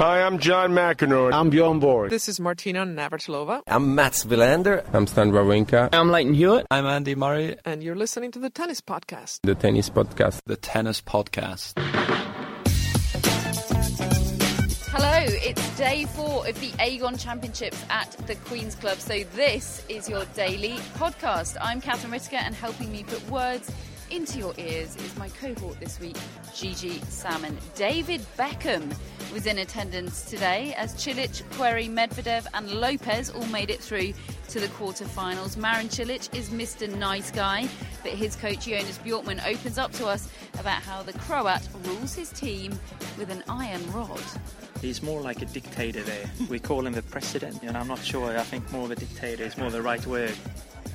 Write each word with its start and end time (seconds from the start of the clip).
Hi, 0.00 0.22
I'm 0.22 0.38
John 0.38 0.72
McEnroe. 0.72 1.30
I'm 1.30 1.50
Bjorn 1.50 1.78
Borg. 1.78 2.08
This 2.08 2.26
is 2.26 2.40
Martina 2.40 2.86
Navratilova. 2.86 3.60
I'm 3.66 3.94
Mats 3.94 4.24
Wilander. 4.24 4.82
I'm 4.94 5.06
Stan 5.06 5.30
Wawrinka. 5.30 5.90
I'm 5.92 6.08
Lleyton 6.08 6.32
Hewitt. 6.32 6.66
I'm 6.70 6.86
Andy 6.86 7.14
Murray. 7.14 7.58
And 7.66 7.82
you're 7.82 7.94
listening 7.94 8.30
to 8.30 8.38
the 8.38 8.48
Tennis 8.48 8.80
Podcast. 8.80 9.40
The 9.42 9.54
Tennis 9.54 9.90
Podcast. 9.90 10.40
The 10.46 10.56
Tennis 10.56 11.02
Podcast. 11.02 11.74
Hello, 14.88 15.22
it's 15.22 15.76
day 15.76 16.06
four 16.06 16.48
of 16.48 16.58
the 16.60 16.70
Aegon 16.78 17.20
Championships 17.20 17.84
at 17.90 18.10
the 18.26 18.36
Queen's 18.36 18.76
Club. 18.76 18.96
So, 19.00 19.22
this 19.34 19.84
is 19.90 20.08
your 20.08 20.24
daily 20.34 20.78
podcast. 20.94 21.58
I'm 21.60 21.82
Catherine 21.82 22.12
Whitaker, 22.12 22.36
and 22.36 22.54
helping 22.54 22.90
me 22.90 23.04
put 23.04 23.30
words 23.30 23.70
into 24.10 24.38
your 24.38 24.54
ears 24.58 24.96
is 24.96 25.16
my 25.16 25.28
cohort 25.28 25.78
this 25.80 26.00
week, 26.00 26.16
Gigi 26.54 27.00
Salmon. 27.02 27.56
David 27.74 28.20
Beckham 28.36 28.94
was 29.32 29.46
in 29.46 29.58
attendance 29.58 30.28
today 30.28 30.74
as 30.76 30.94
Cilic, 30.94 31.42
Querrey, 31.50 31.88
Medvedev, 31.88 32.46
and 32.54 32.70
Lopez 32.72 33.30
all 33.30 33.46
made 33.46 33.70
it 33.70 33.80
through 33.80 34.12
to 34.48 34.60
the 34.60 34.66
quarterfinals. 34.68 35.56
Marin 35.56 35.88
Cilic 35.88 36.34
is 36.36 36.50
Mr. 36.50 36.92
Nice 36.96 37.30
Guy, 37.30 37.68
but 38.02 38.12
his 38.12 38.34
coach 38.36 38.66
Jonas 38.66 38.98
Bjorkman 38.98 39.46
opens 39.46 39.78
up 39.78 39.92
to 39.92 40.06
us 40.06 40.28
about 40.58 40.82
how 40.82 41.02
the 41.02 41.12
Croat 41.12 41.60
rules 41.84 42.14
his 42.14 42.30
team 42.30 42.78
with 43.16 43.30
an 43.30 43.44
iron 43.48 43.92
rod. 43.92 44.20
He's 44.80 45.02
more 45.02 45.20
like 45.20 45.42
a 45.42 45.46
dictator 45.46 46.02
there. 46.02 46.30
we 46.48 46.58
call 46.58 46.86
him 46.86 46.94
the 46.94 47.02
president, 47.02 47.62
and 47.62 47.76
I'm 47.76 47.88
not 47.88 48.00
sure. 48.00 48.36
I 48.36 48.42
think 48.42 48.70
more 48.72 48.84
of 48.84 48.90
a 48.90 48.96
dictator 48.96 49.44
is 49.44 49.56
more 49.56 49.70
the 49.70 49.82
right 49.82 50.04
word. 50.06 50.34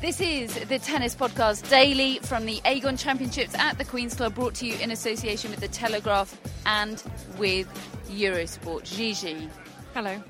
This 0.06 0.22
is 0.22 0.54
the 0.68 0.78
Tennis 0.78 1.16
Podcast 1.16 1.68
Daily 1.68 2.20
from 2.20 2.46
the 2.46 2.58
Aegon 2.58 2.96
Championships 2.96 3.56
at 3.56 3.80
the 3.80 3.84
Queen's 3.84 4.14
Club, 4.14 4.36
brought 4.36 4.54
to 4.54 4.68
you 4.68 4.76
in 4.76 4.92
association 4.92 5.50
with 5.50 5.62
The 5.62 5.68
Telegraph 5.68 6.40
and 6.68 7.02
with 7.40 7.68
Eurosport. 8.12 8.84
Gigi. 8.84 9.50
Hello. 9.96 10.22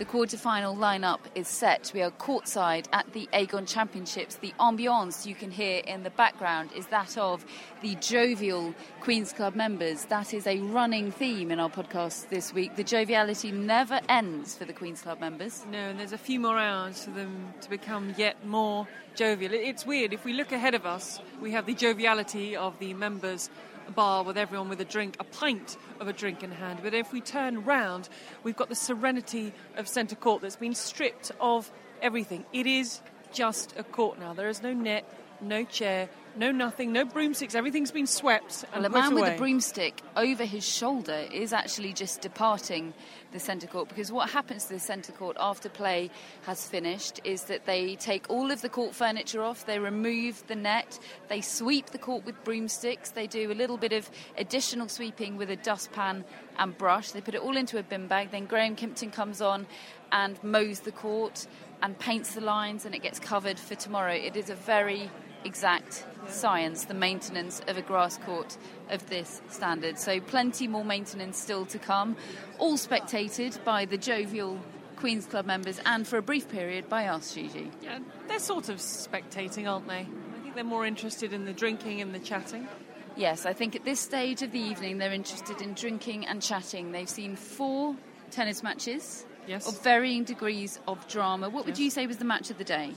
The 0.00 0.06
quarter-final 0.06 0.76
lineup 0.76 1.18
is 1.34 1.46
set. 1.46 1.90
We 1.92 2.00
are 2.00 2.10
courtside 2.10 2.86
at 2.90 3.12
the 3.12 3.28
Aegon 3.34 3.68
Championships. 3.68 4.36
The 4.36 4.54
ambiance 4.58 5.26
you 5.26 5.34
can 5.34 5.50
hear 5.50 5.82
in 5.86 6.04
the 6.04 6.10
background 6.10 6.70
is 6.74 6.86
that 6.86 7.18
of 7.18 7.44
the 7.82 7.96
jovial 7.96 8.74
Queen's 9.00 9.34
Club 9.34 9.54
members. 9.54 10.06
That 10.06 10.32
is 10.32 10.46
a 10.46 10.58
running 10.60 11.12
theme 11.12 11.50
in 11.50 11.60
our 11.60 11.68
podcast 11.68 12.30
this 12.30 12.54
week. 12.54 12.76
The 12.76 12.82
joviality 12.82 13.52
never 13.52 14.00
ends 14.08 14.56
for 14.56 14.64
the 14.64 14.72
Queen's 14.72 15.02
Club 15.02 15.20
members. 15.20 15.66
No, 15.70 15.90
and 15.90 16.00
there's 16.00 16.14
a 16.14 16.18
few 16.18 16.40
more 16.40 16.56
hours 16.56 17.04
for 17.04 17.10
them 17.10 17.52
to 17.60 17.68
become 17.68 18.14
yet 18.16 18.42
more 18.46 18.88
jovial. 19.14 19.52
It's 19.52 19.84
weird. 19.84 20.14
If 20.14 20.24
we 20.24 20.32
look 20.32 20.50
ahead 20.50 20.74
of 20.74 20.86
us, 20.86 21.20
we 21.42 21.52
have 21.52 21.66
the 21.66 21.74
joviality 21.74 22.56
of 22.56 22.78
the 22.78 22.94
members 22.94 23.50
bar 23.90 24.22
with 24.22 24.38
everyone 24.38 24.68
with 24.68 24.80
a 24.80 24.84
drink, 24.84 25.16
a 25.20 25.24
pint 25.24 25.76
of 26.00 26.08
a 26.08 26.12
drink 26.12 26.42
in 26.42 26.50
hand. 26.50 26.80
But 26.82 26.94
if 26.94 27.12
we 27.12 27.20
turn 27.20 27.64
round, 27.64 28.08
we've 28.42 28.56
got 28.56 28.68
the 28.68 28.74
serenity 28.74 29.52
of 29.76 29.88
centre 29.88 30.16
court 30.16 30.42
that's 30.42 30.56
been 30.56 30.74
stripped 30.74 31.32
of 31.40 31.70
everything. 32.00 32.44
It 32.52 32.66
is 32.66 33.00
just 33.32 33.74
a 33.78 33.84
court 33.84 34.18
now. 34.18 34.32
There 34.32 34.48
is 34.48 34.62
no 34.62 34.72
net, 34.72 35.04
no 35.40 35.64
chair, 35.64 36.08
no 36.36 36.50
nothing, 36.50 36.92
no 36.92 37.04
broomsticks. 37.04 37.54
Everything's 37.54 37.90
been 37.90 38.06
swept. 38.06 38.64
And 38.72 38.82
well, 38.82 38.90
the 38.90 38.90
man 38.90 39.12
away. 39.12 39.22
with 39.22 39.32
the 39.32 39.38
broomstick 39.38 40.02
over 40.16 40.44
his 40.44 40.66
shoulder 40.66 41.26
is 41.32 41.52
actually 41.52 41.92
just 41.92 42.20
departing 42.20 42.94
the 43.32 43.38
centre 43.38 43.66
court 43.66 43.88
because 43.88 44.10
what 44.10 44.28
happens 44.30 44.64
to 44.64 44.74
the 44.74 44.80
centre 44.80 45.12
court 45.12 45.36
after 45.38 45.68
play 45.68 46.10
has 46.42 46.66
finished 46.66 47.20
is 47.24 47.44
that 47.44 47.64
they 47.64 47.94
take 47.96 48.28
all 48.28 48.50
of 48.50 48.60
the 48.60 48.68
court 48.68 48.94
furniture 48.94 49.42
off, 49.42 49.66
they 49.66 49.78
remove 49.78 50.44
the 50.48 50.56
net, 50.56 50.98
they 51.28 51.40
sweep 51.40 51.90
the 51.90 51.98
court 51.98 52.24
with 52.24 52.42
broomsticks, 52.44 53.10
they 53.10 53.26
do 53.26 53.52
a 53.52 53.54
little 53.54 53.76
bit 53.76 53.92
of 53.92 54.10
additional 54.36 54.88
sweeping 54.88 55.36
with 55.36 55.50
a 55.50 55.56
dustpan 55.56 56.24
and 56.58 56.76
brush, 56.76 57.12
they 57.12 57.20
put 57.20 57.34
it 57.34 57.40
all 57.40 57.56
into 57.56 57.78
a 57.78 57.82
bin 57.82 58.06
bag. 58.06 58.30
Then 58.30 58.46
Graham 58.46 58.76
Kimpton 58.76 59.12
comes 59.12 59.40
on 59.40 59.66
and 60.12 60.42
mows 60.42 60.80
the 60.80 60.92
court 60.92 61.46
and 61.82 61.98
paints 61.98 62.34
the 62.34 62.40
lines, 62.40 62.84
and 62.84 62.94
it 62.94 63.02
gets 63.02 63.18
covered 63.18 63.58
for 63.58 63.74
tomorrow. 63.74 64.12
It 64.12 64.36
is 64.36 64.50
a 64.50 64.54
very 64.54 65.10
exact 65.44 66.04
science, 66.28 66.84
the 66.84 66.94
maintenance 66.94 67.62
of 67.66 67.76
a 67.76 67.82
grass 67.82 68.18
court 68.18 68.56
of 68.90 69.08
this 69.08 69.40
standard. 69.48 69.98
So, 69.98 70.20
plenty 70.20 70.68
more 70.68 70.84
maintenance 70.84 71.38
still 71.38 71.66
to 71.66 71.78
come, 71.78 72.16
all 72.58 72.76
spectated 72.76 73.58
by 73.64 73.84
the 73.84 73.96
jovial 73.96 74.58
Queen's 74.96 75.24
Club 75.24 75.46
members 75.46 75.80
and 75.86 76.06
for 76.06 76.18
a 76.18 76.22
brief 76.22 76.48
period 76.50 76.88
by 76.88 77.06
us, 77.06 77.34
Gigi. 77.34 77.70
Yeah, 77.82 78.00
they're 78.28 78.38
sort 78.38 78.68
of 78.68 78.76
spectating, 78.76 79.66
aren't 79.66 79.88
they? 79.88 80.00
I 80.00 80.42
think 80.42 80.54
they're 80.54 80.62
more 80.62 80.84
interested 80.84 81.32
in 81.32 81.46
the 81.46 81.54
drinking 81.54 82.02
and 82.02 82.14
the 82.14 82.18
chatting. 82.18 82.68
Yes, 83.16 83.46
I 83.46 83.54
think 83.54 83.74
at 83.74 83.84
this 83.84 83.98
stage 83.98 84.42
of 84.42 84.52
the 84.52 84.60
evening 84.60 84.98
they're 84.98 85.12
interested 85.12 85.62
in 85.62 85.72
drinking 85.74 86.26
and 86.26 86.42
chatting. 86.42 86.92
They've 86.92 87.08
seen 87.08 87.34
four 87.34 87.96
tennis 88.30 88.62
matches 88.62 89.24
yes. 89.46 89.68
of 89.68 89.82
varying 89.82 90.24
degrees 90.24 90.78
of 90.86 91.06
drama. 91.08 91.48
What 91.48 91.66
would 91.66 91.78
yes. 91.78 91.84
you 91.84 91.90
say 91.90 92.06
was 92.06 92.18
the 92.18 92.24
match 92.24 92.50
of 92.50 92.58
the 92.58 92.64
day? 92.64 92.92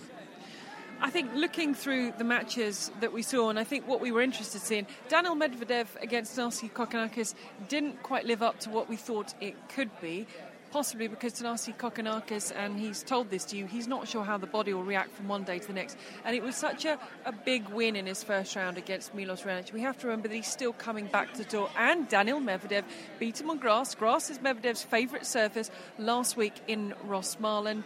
I 1.01 1.09
think 1.09 1.31
looking 1.35 1.73
through 1.73 2.13
the 2.17 2.23
matches 2.23 2.89
that 3.01 3.11
we 3.11 3.23
saw, 3.23 3.49
and 3.49 3.59
I 3.59 3.65
think 3.65 3.85
what 3.87 3.99
we 3.99 4.11
were 4.13 4.21
interested 4.21 4.71
in 4.71 4.87
Daniil 5.09 5.35
Medvedev 5.35 5.87
against 6.01 6.37
Thanasi 6.37 6.71
Kokkinakis 6.71 7.33
didn't 7.67 8.01
quite 8.03 8.25
live 8.25 8.41
up 8.41 8.59
to 8.61 8.69
what 8.69 8.87
we 8.87 8.95
thought 8.95 9.33
it 9.41 9.55
could 9.67 9.89
be. 9.99 10.25
Possibly 10.73 11.07
because 11.07 11.33
Thanasi 11.33 11.77
Kokkinakis, 11.77 12.51
and 12.55 12.79
he's 12.79 13.03
told 13.03 13.29
this 13.29 13.45
to 13.45 13.55
you, 13.55 13.67
he's 13.67 13.87
not 13.87 14.07
sure 14.07 14.23
how 14.23 14.39
the 14.39 14.47
body 14.47 14.73
will 14.73 14.83
react 14.83 15.13
from 15.13 15.27
one 15.27 15.43
day 15.43 15.59
to 15.59 15.67
the 15.67 15.73
next. 15.73 15.95
And 16.25 16.35
it 16.35 16.41
was 16.41 16.55
such 16.55 16.85
a, 16.85 16.97
a 17.25 17.31
big 17.31 17.69
win 17.69 17.95
in 17.95 18.07
his 18.07 18.23
first 18.23 18.55
round 18.55 18.79
against 18.79 19.13
Milos 19.13 19.43
Raonic. 19.43 19.71
We 19.71 19.81
have 19.81 19.99
to 19.99 20.07
remember 20.07 20.29
that 20.29 20.33
he's 20.33 20.47
still 20.47 20.73
coming 20.73 21.05
back 21.05 21.31
to 21.33 21.43
the 21.43 21.47
door. 21.47 21.69
And 21.77 22.09
Daniil 22.09 22.39
Medvedev 22.39 22.85
beat 23.19 23.39
him 23.39 23.51
on 23.51 23.59
grass. 23.59 23.93
Grass 23.93 24.31
is 24.31 24.39
Medvedev's 24.39 24.81
favourite 24.81 25.27
surface 25.27 25.69
last 25.99 26.37
week 26.37 26.55
in 26.67 26.95
Rosmalen. 27.07 27.83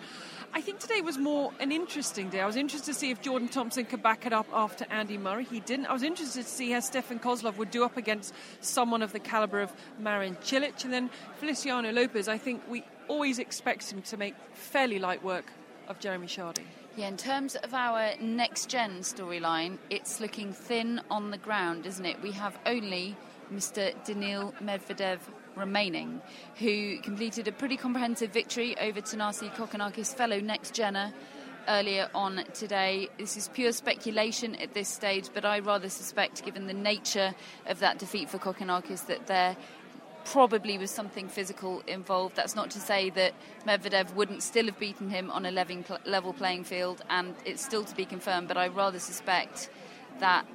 I 0.53 0.61
think 0.61 0.79
today 0.79 1.01
was 1.01 1.17
more 1.17 1.51
an 1.59 1.71
interesting 1.71 2.29
day. 2.29 2.41
I 2.41 2.45
was 2.45 2.55
interested 2.55 2.93
to 2.93 2.99
see 2.99 3.11
if 3.11 3.21
Jordan 3.21 3.47
Thompson 3.47 3.85
could 3.85 4.01
back 4.01 4.25
it 4.25 4.33
up 4.33 4.47
after 4.51 4.85
Andy 4.89 5.17
Murray. 5.17 5.43
He 5.43 5.59
didn't. 5.59 5.85
I 5.85 5.93
was 5.93 6.03
interested 6.03 6.43
to 6.43 6.49
see 6.49 6.71
how 6.71 6.79
Stefan 6.79 7.19
Kozlov 7.19 7.57
would 7.57 7.71
do 7.71 7.83
up 7.83 7.97
against 7.97 8.33
someone 8.61 9.01
of 9.01 9.13
the 9.13 9.19
calibre 9.19 9.61
of 9.61 9.71
Marin 9.99 10.35
Cilic. 10.37 10.83
And 10.83 10.93
then 10.93 11.09
Feliciano 11.39 11.91
Lopez, 11.91 12.27
I 12.27 12.37
think 12.37 12.63
we 12.69 12.83
always 13.07 13.39
expect 13.39 13.91
him 13.91 14.01
to 14.03 14.17
make 14.17 14.35
fairly 14.53 14.99
light 14.99 15.23
work 15.23 15.51
of 15.87 15.99
Jeremy 15.99 16.27
Chardy. 16.27 16.63
Yeah, 16.95 17.09
in 17.09 17.17
terms 17.17 17.55
of 17.55 17.73
our 17.73 18.13
next 18.19 18.69
gen 18.69 19.01
storyline, 19.01 19.77
it's 19.89 20.19
looking 20.19 20.51
thin 20.51 20.99
on 21.11 21.29
the 21.29 21.37
ground, 21.37 21.85
isn't 21.85 22.05
it? 22.05 22.19
We 22.23 22.31
have 22.31 22.57
only 22.65 23.15
Mr. 23.53 23.93
Daniil 24.03 24.53
Medvedev 24.61 25.19
remaining, 25.57 26.21
who 26.59 26.99
completed 26.99 27.47
a 27.47 27.51
pretty 27.51 27.77
comprehensive 27.77 28.31
victory 28.31 28.77
over 28.79 29.01
Thanasi 29.01 29.53
Kokkinakis, 29.55 30.15
fellow 30.15 30.39
next 30.39 30.73
genner, 30.73 31.13
earlier 31.67 32.09
on 32.15 32.43
today. 32.53 33.09
This 33.17 33.35
is 33.35 33.49
pure 33.49 33.73
speculation 33.73 34.55
at 34.55 34.73
this 34.73 34.87
stage, 34.87 35.29
but 35.33 35.43
I 35.43 35.59
rather 35.59 35.89
suspect, 35.89 36.45
given 36.45 36.67
the 36.67 36.73
nature 36.73 37.35
of 37.65 37.79
that 37.79 37.99
defeat 37.99 38.29
for 38.29 38.37
Kokkinakis, 38.37 39.07
that 39.07 39.27
there 39.27 39.57
probably 40.23 40.77
was 40.77 40.91
something 40.91 41.29
physical 41.29 41.81
involved. 41.87 42.35
That's 42.35 42.55
not 42.55 42.69
to 42.71 42.79
say 42.79 43.09
that 43.11 43.33
Medvedev 43.65 44.13
wouldn't 44.13 44.43
still 44.43 44.65
have 44.65 44.77
beaten 44.77 45.09
him 45.09 45.31
on 45.31 45.45
a 45.45 45.51
level 45.51 46.33
playing 46.33 46.63
field, 46.65 47.01
and 47.09 47.35
it's 47.45 47.63
still 47.63 47.83
to 47.83 47.95
be 47.95 48.05
confirmed, 48.05 48.47
but 48.47 48.57
I 48.57 48.67
rather 48.67 48.99
suspect 48.99 49.69
that 50.19 50.45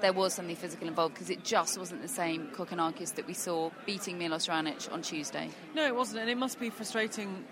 there 0.00 0.12
was 0.12 0.34
something 0.34 0.56
physical 0.56 0.88
involved 0.88 1.14
because 1.14 1.30
it 1.30 1.44
just 1.44 1.78
wasn't 1.78 2.02
the 2.02 2.08
same 2.08 2.48
Kokkinakis 2.48 3.14
that 3.14 3.26
we 3.26 3.34
saw 3.34 3.70
beating 3.84 4.18
Milos 4.18 4.46
Raonic 4.46 4.92
on 4.92 5.02
Tuesday. 5.02 5.50
No, 5.74 5.86
it 5.86 5.94
wasn't, 5.94 6.20
and 6.20 6.30
it 6.30 6.36
must 6.36 6.60
be 6.60 6.70
frustrating 6.70 7.44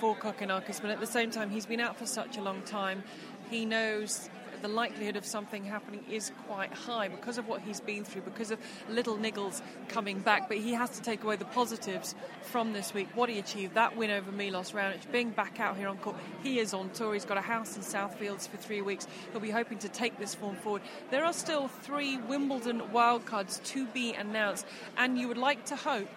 for 0.00 0.16
Kokkinakis, 0.16 0.80
but 0.80 0.90
at 0.90 1.00
the 1.00 1.06
same 1.06 1.30
time, 1.30 1.50
he's 1.50 1.66
been 1.66 1.80
out 1.80 1.96
for 1.96 2.06
such 2.06 2.36
a 2.36 2.40
long 2.40 2.62
time. 2.62 3.04
He 3.50 3.64
knows 3.64 4.28
the 4.62 4.68
likelihood 4.68 5.16
of 5.16 5.26
something 5.26 5.64
happening 5.64 6.04
is 6.10 6.32
quite 6.46 6.72
high 6.72 7.08
because 7.08 7.36
of 7.36 7.48
what 7.48 7.60
he's 7.60 7.80
been 7.80 8.04
through, 8.04 8.22
because 8.22 8.50
of 8.50 8.58
little 8.88 9.16
niggles 9.16 9.60
coming 9.88 10.20
back. 10.20 10.48
But 10.48 10.58
he 10.58 10.72
has 10.72 10.90
to 10.90 11.02
take 11.02 11.24
away 11.24 11.36
the 11.36 11.44
positives 11.46 12.14
from 12.42 12.72
this 12.72 12.94
week. 12.94 13.08
What 13.14 13.28
he 13.28 13.38
achieved, 13.38 13.74
that 13.74 13.96
win 13.96 14.10
over 14.10 14.30
Milos 14.32 14.72
Raonic, 14.72 15.10
being 15.10 15.30
back 15.30 15.60
out 15.60 15.76
here 15.76 15.88
on 15.88 15.98
court. 15.98 16.16
He 16.42 16.58
is 16.58 16.72
on 16.72 16.90
tour. 16.90 17.12
He's 17.12 17.24
got 17.24 17.38
a 17.38 17.42
house 17.42 17.76
in 17.76 17.82
Southfields 17.82 18.48
for 18.48 18.56
three 18.56 18.82
weeks. 18.82 19.06
He'll 19.32 19.40
be 19.40 19.50
hoping 19.50 19.78
to 19.78 19.88
take 19.88 20.18
this 20.18 20.34
form 20.34 20.56
forward. 20.56 20.82
There 21.10 21.24
are 21.24 21.32
still 21.32 21.68
three 21.68 22.16
Wimbledon 22.16 22.82
wildcards 22.92 23.62
to 23.64 23.86
be 23.86 24.14
announced, 24.14 24.66
and 24.96 25.18
you 25.18 25.28
would 25.28 25.38
like 25.38 25.66
to 25.66 25.76
hope 25.76 26.08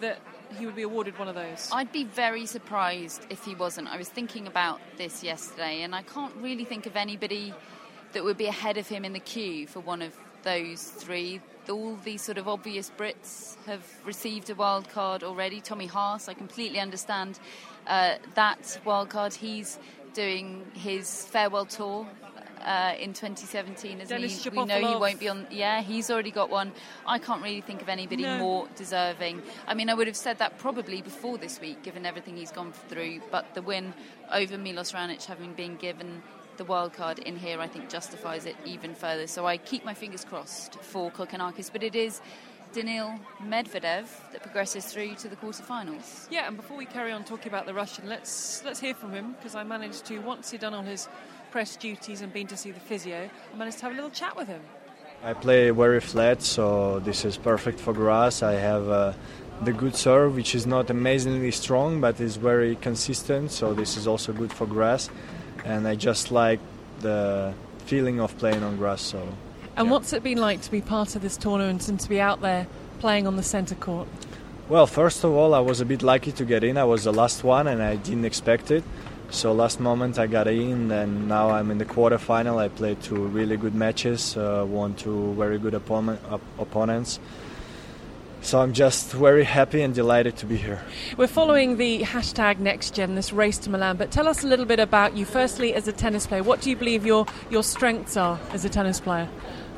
that 0.00 0.18
he 0.58 0.66
would 0.66 0.76
be 0.76 0.82
awarded 0.82 1.18
one 1.18 1.28
of 1.28 1.34
those. 1.34 1.70
I'd 1.72 1.92
be 1.92 2.04
very 2.04 2.46
surprised 2.46 3.26
if 3.30 3.44
he 3.44 3.54
wasn't. 3.54 3.88
I 3.88 3.96
was 3.96 4.08
thinking 4.08 4.46
about 4.46 4.80
this 4.98 5.22
yesterday, 5.22 5.82
and 5.82 5.94
I 5.94 6.02
can't 6.02 6.34
really 6.36 6.64
think 6.64 6.86
of 6.86 6.96
anybody 6.96 7.54
that 8.14 8.24
would 8.24 8.38
be 8.38 8.46
ahead 8.46 8.78
of 8.78 8.88
him 8.88 9.04
in 9.04 9.12
the 9.12 9.20
queue 9.20 9.66
for 9.66 9.80
one 9.80 10.02
of 10.02 10.16
those 10.42 10.82
three. 10.84 11.40
All 11.68 11.96
these 12.04 12.22
sort 12.22 12.38
of 12.38 12.48
obvious 12.48 12.90
Brits 12.96 13.56
have 13.66 13.82
received 14.04 14.50
a 14.50 14.54
wild 14.54 14.88
card 14.88 15.22
already. 15.22 15.60
Tommy 15.60 15.86
Haas, 15.86 16.28
I 16.28 16.34
completely 16.34 16.80
understand 16.80 17.38
uh, 17.86 18.16
that 18.34 18.78
wild 18.84 19.10
card. 19.10 19.34
He's 19.34 19.78
doing 20.12 20.64
his 20.74 21.26
farewell 21.26 21.66
tour 21.66 22.06
uh, 22.64 22.94
in 22.98 23.12
2017, 23.14 24.00
isn't 24.00 24.08
Denis 24.08 24.42
he? 24.44 24.50
We 24.50 24.64
know 24.64 24.78
he 24.78 24.96
won't 24.96 25.18
be 25.20 25.28
on. 25.28 25.46
Yeah, 25.50 25.82
he's 25.82 26.10
already 26.10 26.30
got 26.30 26.50
one. 26.50 26.72
I 27.06 27.18
can't 27.18 27.42
really 27.42 27.60
think 27.60 27.82
of 27.82 27.88
anybody 27.88 28.22
No. 28.22 28.38
more 28.38 28.68
deserving. 28.76 29.42
I 29.66 29.74
mean, 29.74 29.90
I 29.90 29.94
would 29.94 30.06
have 30.06 30.16
said 30.16 30.38
that 30.38 30.58
probably 30.58 31.02
before 31.02 31.38
this 31.38 31.60
week, 31.60 31.82
given 31.82 32.06
everything 32.06 32.36
he's 32.36 32.52
gone 32.52 32.72
through. 32.72 33.20
But 33.30 33.54
the 33.54 33.62
win 33.62 33.92
over 34.32 34.56
Milos 34.58 34.92
Raonic, 34.92 35.24
having 35.24 35.54
been 35.54 35.76
given 35.76 36.22
the 36.56 36.64
wild 36.64 36.92
card 36.92 37.18
in 37.18 37.36
here, 37.36 37.60
I 37.60 37.66
think 37.66 37.88
justifies 37.88 38.46
it 38.46 38.56
even 38.64 38.94
further. 38.94 39.26
So 39.26 39.46
I 39.46 39.56
keep 39.56 39.84
my 39.84 39.94
fingers 39.94 40.24
crossed 40.24 40.76
for 40.76 41.10
Kokkinakis. 41.10 41.70
But 41.72 41.82
it 41.82 41.94
is 41.94 42.20
Daniil 42.72 43.18
Medvedev 43.42 44.06
that 44.32 44.42
progresses 44.42 44.86
through 44.86 45.14
to 45.16 45.28
the 45.28 45.36
quarterfinals. 45.36 46.26
Yeah, 46.30 46.48
and 46.48 46.56
before 46.56 46.76
we 46.76 46.86
carry 46.86 47.12
on 47.12 47.24
talking 47.24 47.48
about 47.48 47.66
the 47.66 47.74
Russian, 47.74 48.08
let's 48.08 48.64
let's 48.64 48.80
hear 48.80 48.94
from 48.94 49.12
him 49.12 49.34
because 49.38 49.54
I 49.54 49.62
managed 49.62 50.04
to 50.06 50.18
once 50.18 50.50
he'd 50.50 50.60
done 50.60 50.74
all 50.74 50.82
his 50.82 51.08
press 51.52 51.76
duties 51.76 52.20
and 52.20 52.32
been 52.32 52.48
to 52.48 52.56
see 52.56 52.72
the 52.72 52.80
physio, 52.80 53.30
I 53.52 53.56
managed 53.56 53.78
to 53.78 53.84
have 53.84 53.92
a 53.92 53.94
little 53.94 54.10
chat 54.10 54.36
with 54.36 54.48
him. 54.48 54.60
I 55.22 55.34
play 55.34 55.70
very 55.70 56.00
flat, 56.00 56.42
so 56.42 56.98
this 56.98 57.24
is 57.24 57.36
perfect 57.36 57.78
for 57.78 57.94
grass. 57.94 58.42
I 58.42 58.54
have 58.54 58.88
uh, 58.88 59.12
the 59.62 59.72
good 59.72 59.94
serve, 59.94 60.34
which 60.34 60.54
is 60.54 60.66
not 60.66 60.90
amazingly 60.90 61.52
strong, 61.52 62.00
but 62.00 62.20
is 62.20 62.36
very 62.36 62.74
consistent. 62.76 63.52
So 63.52 63.72
this 63.72 63.96
is 63.96 64.08
also 64.08 64.32
good 64.32 64.52
for 64.52 64.66
grass, 64.66 65.10
and 65.64 65.86
I 65.86 65.94
just 65.94 66.30
like 66.30 66.60
the 67.00 67.52
feeling 67.86 68.20
of 68.20 68.36
playing 68.38 68.62
on 68.62 68.76
grass. 68.76 69.02
So 69.02 69.18
And 69.76 69.86
Yeah. 69.86 69.92
what's 69.92 70.12
it 70.12 70.22
been 70.22 70.38
like 70.38 70.60
to 70.62 70.70
be 70.70 70.80
part 70.80 71.16
of 71.16 71.22
this 71.22 71.36
tournament 71.36 71.88
and 71.88 71.98
to 72.00 72.08
be 72.08 72.20
out 72.20 72.40
there 72.40 72.66
playing 73.00 73.26
on 73.26 73.36
the 73.36 73.42
centre 73.42 73.74
court? 73.74 74.06
Well, 74.68 74.86
first 74.86 75.24
of 75.24 75.32
all, 75.32 75.52
I 75.52 75.58
was 75.60 75.80
a 75.80 75.84
bit 75.84 76.02
lucky 76.02 76.32
to 76.32 76.44
get 76.44 76.64
in. 76.64 76.78
I 76.78 76.84
was 76.84 77.04
the 77.04 77.12
last 77.12 77.44
one, 77.44 77.66
and 77.66 77.82
I 77.82 77.96
didn't 77.96 78.24
expect 78.24 78.70
it. 78.70 78.82
So 79.30 79.52
last 79.52 79.80
moment 79.80 80.18
I 80.18 80.26
got 80.26 80.46
in, 80.46 80.90
and 80.90 81.28
now 81.28 81.50
I'm 81.50 81.70
in 81.70 81.78
the 81.78 81.84
quarterfinal. 81.84 82.56
I 82.58 82.68
played 82.68 83.02
two 83.02 83.16
really 83.16 83.56
good 83.56 83.74
matches, 83.74 84.36
uh, 84.36 84.64
won 84.66 84.94
two 84.94 85.34
very 85.36 85.58
good 85.58 85.74
opponent, 85.74 86.20
op- 86.30 86.40
opponents. 86.58 87.18
So 88.44 88.60
I'm 88.60 88.74
just 88.74 89.10
very 89.12 89.42
happy 89.42 89.80
and 89.80 89.94
delighted 89.94 90.36
to 90.36 90.46
be 90.46 90.58
here. 90.58 90.82
We're 91.16 91.28
following 91.28 91.78
the 91.78 92.02
hashtag 92.02 92.56
NextGen, 92.56 93.14
this 93.14 93.32
race 93.32 93.56
to 93.60 93.70
Milan. 93.70 93.96
But 93.96 94.10
tell 94.10 94.28
us 94.28 94.44
a 94.44 94.46
little 94.46 94.66
bit 94.66 94.78
about 94.78 95.16
you. 95.16 95.24
Firstly, 95.24 95.72
as 95.72 95.88
a 95.88 95.92
tennis 95.92 96.26
player, 96.26 96.42
what 96.42 96.60
do 96.60 96.68
you 96.68 96.76
believe 96.76 97.06
your, 97.06 97.24
your 97.48 97.62
strengths 97.62 98.18
are 98.18 98.38
as 98.52 98.66
a 98.66 98.68
tennis 98.68 99.00
player? 99.00 99.30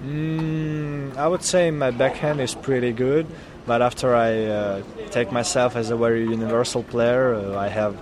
Mm, 0.03 1.17
I 1.17 1.29
would 1.29 1.45
say 1.45 1.71
my 1.71 1.93
backhand 1.93 2.41
is 2.41 2.57
pretty 2.57 2.93
good, 2.93 3.29
but 3.67 3.83
after 3.83 4.17
I 4.17 4.47
uh, 4.47 4.83
take 5.13 5.31
myself 5.31 5.77
as 5.77 5.91
a 5.91 5.97
very 5.97 6.25
universal 6.25 6.83
player, 6.83 7.35
uh, 7.35 7.57
I 7.57 7.69
have, 7.69 7.97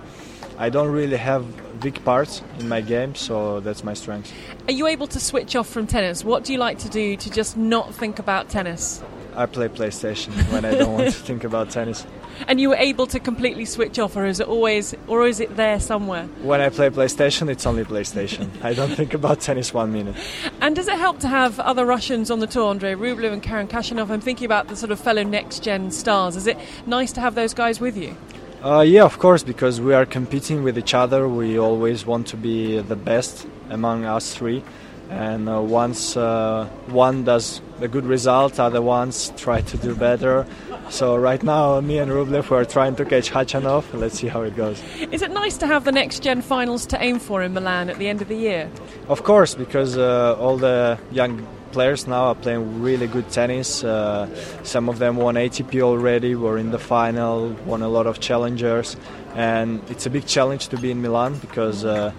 I 0.57 0.69
don't 0.69 0.91
really 0.91 1.17
have 1.17 1.45
big 1.79 2.03
parts 2.03 2.41
in 2.57 2.67
my 2.67 2.81
game, 2.81 3.13
so 3.13 3.59
that's 3.59 3.83
my 3.83 3.93
strength. 3.93 4.33
Are 4.67 4.73
you 4.73 4.87
able 4.87 5.05
to 5.07 5.19
switch 5.19 5.55
off 5.55 5.69
from 5.69 5.85
tennis? 5.85 6.25
What 6.25 6.43
do 6.43 6.53
you 6.53 6.57
like 6.57 6.79
to 6.79 6.89
do 6.89 7.15
to 7.17 7.29
just 7.29 7.55
not 7.55 7.93
think 7.93 8.17
about 8.17 8.49
tennis? 8.49 9.03
I 9.35 9.45
play 9.45 9.67
PlayStation 9.67 10.31
when 10.51 10.65
I 10.65 10.75
don't 10.75 10.93
want 10.93 11.05
to 11.05 11.11
think 11.11 11.43
about 11.43 11.69
tennis. 11.69 12.05
And 12.47 12.59
you 12.59 12.69
were 12.69 12.75
able 12.75 13.07
to 13.07 13.19
completely 13.19 13.65
switch 13.65 13.99
off, 13.99 14.15
or 14.15 14.25
is 14.25 14.39
it 14.39 14.47
always, 14.47 14.95
or 15.07 15.27
is 15.27 15.39
it 15.39 15.55
there 15.55 15.79
somewhere? 15.79 16.25
When 16.41 16.61
I 16.61 16.69
play 16.69 16.89
PlayStation, 16.89 17.49
it's 17.49 17.65
only 17.65 17.83
PlayStation. 17.83 18.49
I 18.63 18.73
don't 18.73 18.95
think 18.95 19.13
about 19.13 19.41
tennis 19.41 19.73
one 19.73 19.93
minute. 19.93 20.15
And 20.61 20.75
does 20.75 20.87
it 20.87 20.97
help 20.97 21.19
to 21.19 21.27
have 21.27 21.59
other 21.59 21.85
Russians 21.85 22.31
on 22.31 22.39
the 22.39 22.47
tour, 22.47 22.69
Andrei 22.69 22.93
Rublev 22.93 23.33
and 23.33 23.43
Karen 23.43 23.67
Khachanov? 23.67 24.09
I'm 24.09 24.21
thinking 24.21 24.45
about 24.45 24.67
the 24.67 24.75
sort 24.75 24.91
of 24.91 24.99
fellow 24.99 25.23
next 25.23 25.63
gen 25.63 25.91
stars. 25.91 26.35
Is 26.35 26.47
it 26.47 26.57
nice 26.85 27.11
to 27.13 27.21
have 27.21 27.35
those 27.35 27.53
guys 27.53 27.79
with 27.79 27.97
you? 27.97 28.15
Uh, 28.63 28.81
yeah, 28.81 29.03
of 29.03 29.19
course, 29.19 29.43
because 29.43 29.79
we 29.79 29.93
are 29.93 30.05
competing 30.05 30.63
with 30.63 30.77
each 30.77 30.93
other. 30.93 31.27
We 31.29 31.59
always 31.59 32.05
want 32.05 32.27
to 32.27 32.37
be 32.37 32.79
the 32.79 32.95
best 32.95 33.45
among 33.69 34.05
us 34.05 34.33
three. 34.33 34.63
And 35.09 35.47
uh, 35.47 35.61
once 35.61 36.17
uh, 36.17 36.65
one 36.87 37.23
does 37.23 37.61
a 37.81 37.87
good 37.87 38.05
result, 38.05 38.59
other 38.59 38.81
ones 38.81 39.31
try 39.37 39.61
to 39.61 39.77
do 39.77 39.95
better. 39.95 40.45
So 40.89 41.15
right 41.15 41.41
now, 41.41 41.79
me 41.81 41.97
and 41.97 42.11
Rublev 42.11 42.49
we 42.49 42.57
are 42.57 42.65
trying 42.65 42.95
to 42.97 43.05
catch 43.05 43.31
Khachanov. 43.31 43.93
Let's 43.93 44.19
see 44.19 44.27
how 44.27 44.41
it 44.41 44.55
goes. 44.55 44.81
Is 45.11 45.21
it 45.21 45.31
nice 45.31 45.57
to 45.57 45.67
have 45.67 45.83
the 45.83 45.91
next 45.91 46.21
gen 46.21 46.41
finals 46.41 46.85
to 46.87 47.01
aim 47.01 47.19
for 47.19 47.41
in 47.41 47.53
Milan 47.53 47.89
at 47.89 47.97
the 47.97 48.07
end 48.07 48.21
of 48.21 48.27
the 48.27 48.35
year? 48.35 48.69
Of 49.09 49.23
course, 49.23 49.55
because 49.55 49.97
uh, 49.97 50.35
all 50.39 50.57
the 50.57 50.99
young 51.11 51.45
players 51.71 52.07
now 52.07 52.27
are 52.27 52.35
playing 52.35 52.81
really 52.81 53.07
good 53.07 53.29
tennis. 53.29 53.83
Uh, 53.83 54.29
some 54.63 54.87
of 54.87 54.99
them 54.99 55.17
won 55.17 55.35
ATP 55.35 55.81
already, 55.81 56.33
were 56.33 56.57
in 56.57 56.71
the 56.71 56.79
final, 56.79 57.49
won 57.65 57.81
a 57.81 57.89
lot 57.89 58.07
of 58.07 58.19
challengers, 58.19 58.95
and 59.35 59.81
it's 59.89 60.05
a 60.05 60.09
big 60.09 60.25
challenge 60.25 60.69
to 60.69 60.77
be 60.77 60.89
in 60.91 61.01
Milan 61.01 61.37
because 61.39 61.83
uh, 61.83 62.13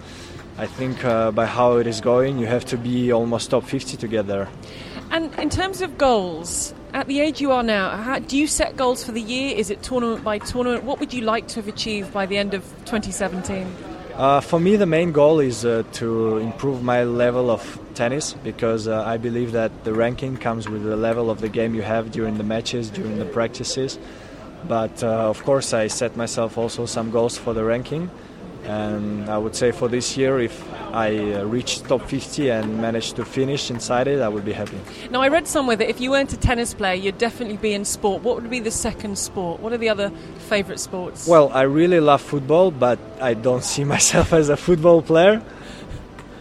I 0.57 0.65
think 0.65 1.05
uh, 1.05 1.31
by 1.31 1.45
how 1.45 1.77
it 1.77 1.85
is 1.85 2.01
going, 2.01 2.39
you 2.39 2.47
have 2.47 2.65
to 2.65 2.77
be 2.77 3.11
almost 3.11 3.51
top 3.51 3.63
50 3.63 3.97
to 3.97 4.07
get 4.07 4.25
there. 4.25 4.49
And 5.11 5.33
in 5.39 5.49
terms 5.49 5.81
of 5.81 5.97
goals, 5.97 6.73
at 6.93 7.07
the 7.07 7.19
age 7.19 7.39
you 7.39 7.51
are 7.51 7.61
now, 7.61 7.95
how, 7.95 8.19
do 8.19 8.35
you 8.35 8.47
set 8.47 8.75
goals 8.75 9.03
for 9.03 9.11
the 9.11 9.21
year? 9.21 9.55
Is 9.55 9.69
it 9.69 9.83
tournament 9.83 10.23
by 10.23 10.39
tournament? 10.39 10.83
What 10.83 10.99
would 10.99 11.13
you 11.13 11.21
like 11.21 11.47
to 11.49 11.55
have 11.57 11.67
achieved 11.67 12.11
by 12.11 12.25
the 12.25 12.37
end 12.37 12.55
of 12.55 12.63
2017? 12.85 13.67
Uh, 14.15 14.41
for 14.41 14.59
me, 14.59 14.75
the 14.75 14.87
main 14.87 15.11
goal 15.11 15.39
is 15.39 15.63
uh, 15.63 15.83
to 15.93 16.37
improve 16.37 16.81
my 16.81 17.03
level 17.03 17.51
of 17.51 17.79
tennis 17.93 18.33
because 18.33 18.87
uh, 18.87 19.03
I 19.03 19.17
believe 19.17 19.51
that 19.51 19.83
the 19.83 19.93
ranking 19.93 20.37
comes 20.37 20.67
with 20.67 20.83
the 20.83 20.95
level 20.95 21.29
of 21.29 21.39
the 21.39 21.49
game 21.49 21.75
you 21.75 21.83
have 21.83 22.11
during 22.11 22.39
the 22.39 22.43
matches, 22.43 22.89
during 22.89 23.19
the 23.19 23.25
practices. 23.25 23.99
But 24.67 25.03
uh, 25.03 25.29
of 25.29 25.43
course, 25.43 25.71
I 25.71 25.85
set 25.85 26.17
myself 26.17 26.57
also 26.57 26.87
some 26.87 27.11
goals 27.11 27.37
for 27.37 27.53
the 27.53 27.63
ranking. 27.63 28.09
And 28.67 29.29
I 29.29 29.37
would 29.37 29.55
say 29.55 29.71
for 29.71 29.87
this 29.87 30.17
year, 30.17 30.39
if 30.41 30.61
I 30.93 31.33
uh, 31.35 31.45
reach 31.45 31.83
top 31.83 32.01
50 32.01 32.49
and 32.49 32.81
manage 32.81 33.13
to 33.13 33.23
finish 33.23 33.71
inside 33.71 34.07
it, 34.07 34.19
I 34.21 34.27
would 34.27 34.43
be 34.43 34.51
happy. 34.51 34.77
Now, 35.09 35.21
I 35.21 35.29
read 35.29 35.47
somewhere 35.47 35.77
that 35.77 35.89
if 35.89 36.01
you 36.01 36.11
weren't 36.11 36.33
a 36.33 36.37
tennis 36.37 36.73
player, 36.73 36.93
you'd 36.93 37.17
definitely 37.17 37.55
be 37.57 37.73
in 37.73 37.85
sport. 37.85 38.23
What 38.23 38.35
would 38.41 38.49
be 38.49 38.59
the 38.59 38.71
second 38.71 39.17
sport? 39.17 39.61
What 39.61 39.71
are 39.71 39.77
the 39.77 39.87
other 39.87 40.09
favourite 40.49 40.81
sports? 40.81 41.27
Well, 41.27 41.49
I 41.53 41.61
really 41.61 42.01
love 42.01 42.21
football, 42.21 42.71
but 42.71 42.99
I 43.21 43.35
don't 43.35 43.63
see 43.73 43.85
myself 43.85 44.33
as 44.33 44.49
a 44.49 44.57
football 44.57 45.01
player. 45.01 45.41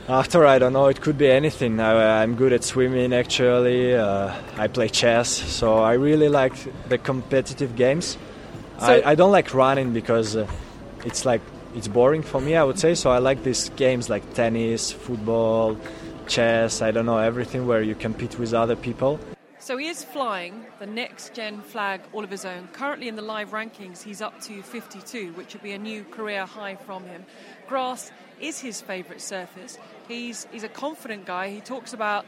After, 0.09 0.47
I 0.47 0.59
don't 0.59 0.73
know, 0.73 0.87
it 0.87 1.01
could 1.01 1.19
be 1.19 1.29
anything. 1.31 1.81
I, 1.81 2.23
I'm 2.23 2.35
good 2.37 2.53
at 2.53 2.63
swimming 2.63 3.13
actually. 3.13 3.95
Uh, 3.95 4.33
I 4.57 4.69
play 4.69 4.89
chess, 4.89 5.29
so 5.29 5.79
I 5.79 5.95
really 5.95 6.29
like 6.29 6.55
the 6.89 6.99
competitive 6.99 7.75
games. 7.77 8.17
So- 8.81 8.87
I, 8.87 9.13
I 9.13 9.15
don't 9.17 9.33
like 9.33 9.53
running 9.55 9.93
because 9.93 10.37
uh, 10.37 10.47
it's 11.05 11.25
like 11.25 11.41
it's 11.77 11.89
boring 11.89 12.23
for 12.23 12.41
me, 12.41 12.57
I 12.57 12.65
would 12.65 12.79
say. 12.79 12.95
So 12.95 13.11
I 13.11 13.19
like 13.19 13.43
these 13.43 13.69
games 13.71 14.09
like 14.09 14.35
tennis, 14.35 14.91
football, 14.91 15.77
chess. 16.27 16.81
I 16.81 16.91
don't 16.91 17.05
know 17.05 17.19
everything 17.19 17.67
where 17.67 17.83
you 17.83 17.95
compete 17.95 18.39
with 18.39 18.55
other 18.55 18.77
people. 18.77 19.21
So 19.59 19.77
he 19.77 19.89
is 19.89 20.03
flying 20.03 20.65
the 20.79 20.87
next 20.87 21.35
gen 21.35 21.61
flag 21.61 22.01
all 22.13 22.25
of 22.25 22.31
his 22.31 22.45
own. 22.45 22.69
Currently 22.73 23.09
in 23.09 23.17
the 23.17 23.23
live 23.23 23.51
rankings, 23.51 24.03
he's 24.03 24.23
up 24.23 24.41
to 24.43 24.63
52, 24.63 25.33
which 25.33 25.53
would 25.53 25.63
be 25.63 25.73
a 25.73 25.79
new 25.79 26.05
career 26.05 26.47
high 26.47 26.77
from 26.77 27.05
him. 27.05 27.27
Grass 27.67 28.11
is 28.41 28.59
his 28.61 28.81
favourite 28.81 29.21
surface. 29.21 29.77
He's, 30.09 30.47
he's 30.53 30.63
a 30.63 30.69
confident 30.69 31.27
guy. 31.27 31.51
He 31.51 31.61
talks 31.61 31.93
about 31.93 32.25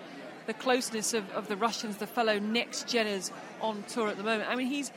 the 0.46 0.54
closeness 0.54 1.14
of, 1.14 1.30
of 1.30 1.48
the 1.48 1.56
Russians, 1.56 1.98
the 1.98 2.06
fellow 2.06 2.38
next 2.38 2.86
geners 2.86 3.30
on 3.60 3.84
tour 3.84 4.08
at 4.08 4.16
the 4.16 4.24
moment. 4.24 4.50
I 4.50 4.56
mean, 4.56 4.66
he's, 4.66 4.90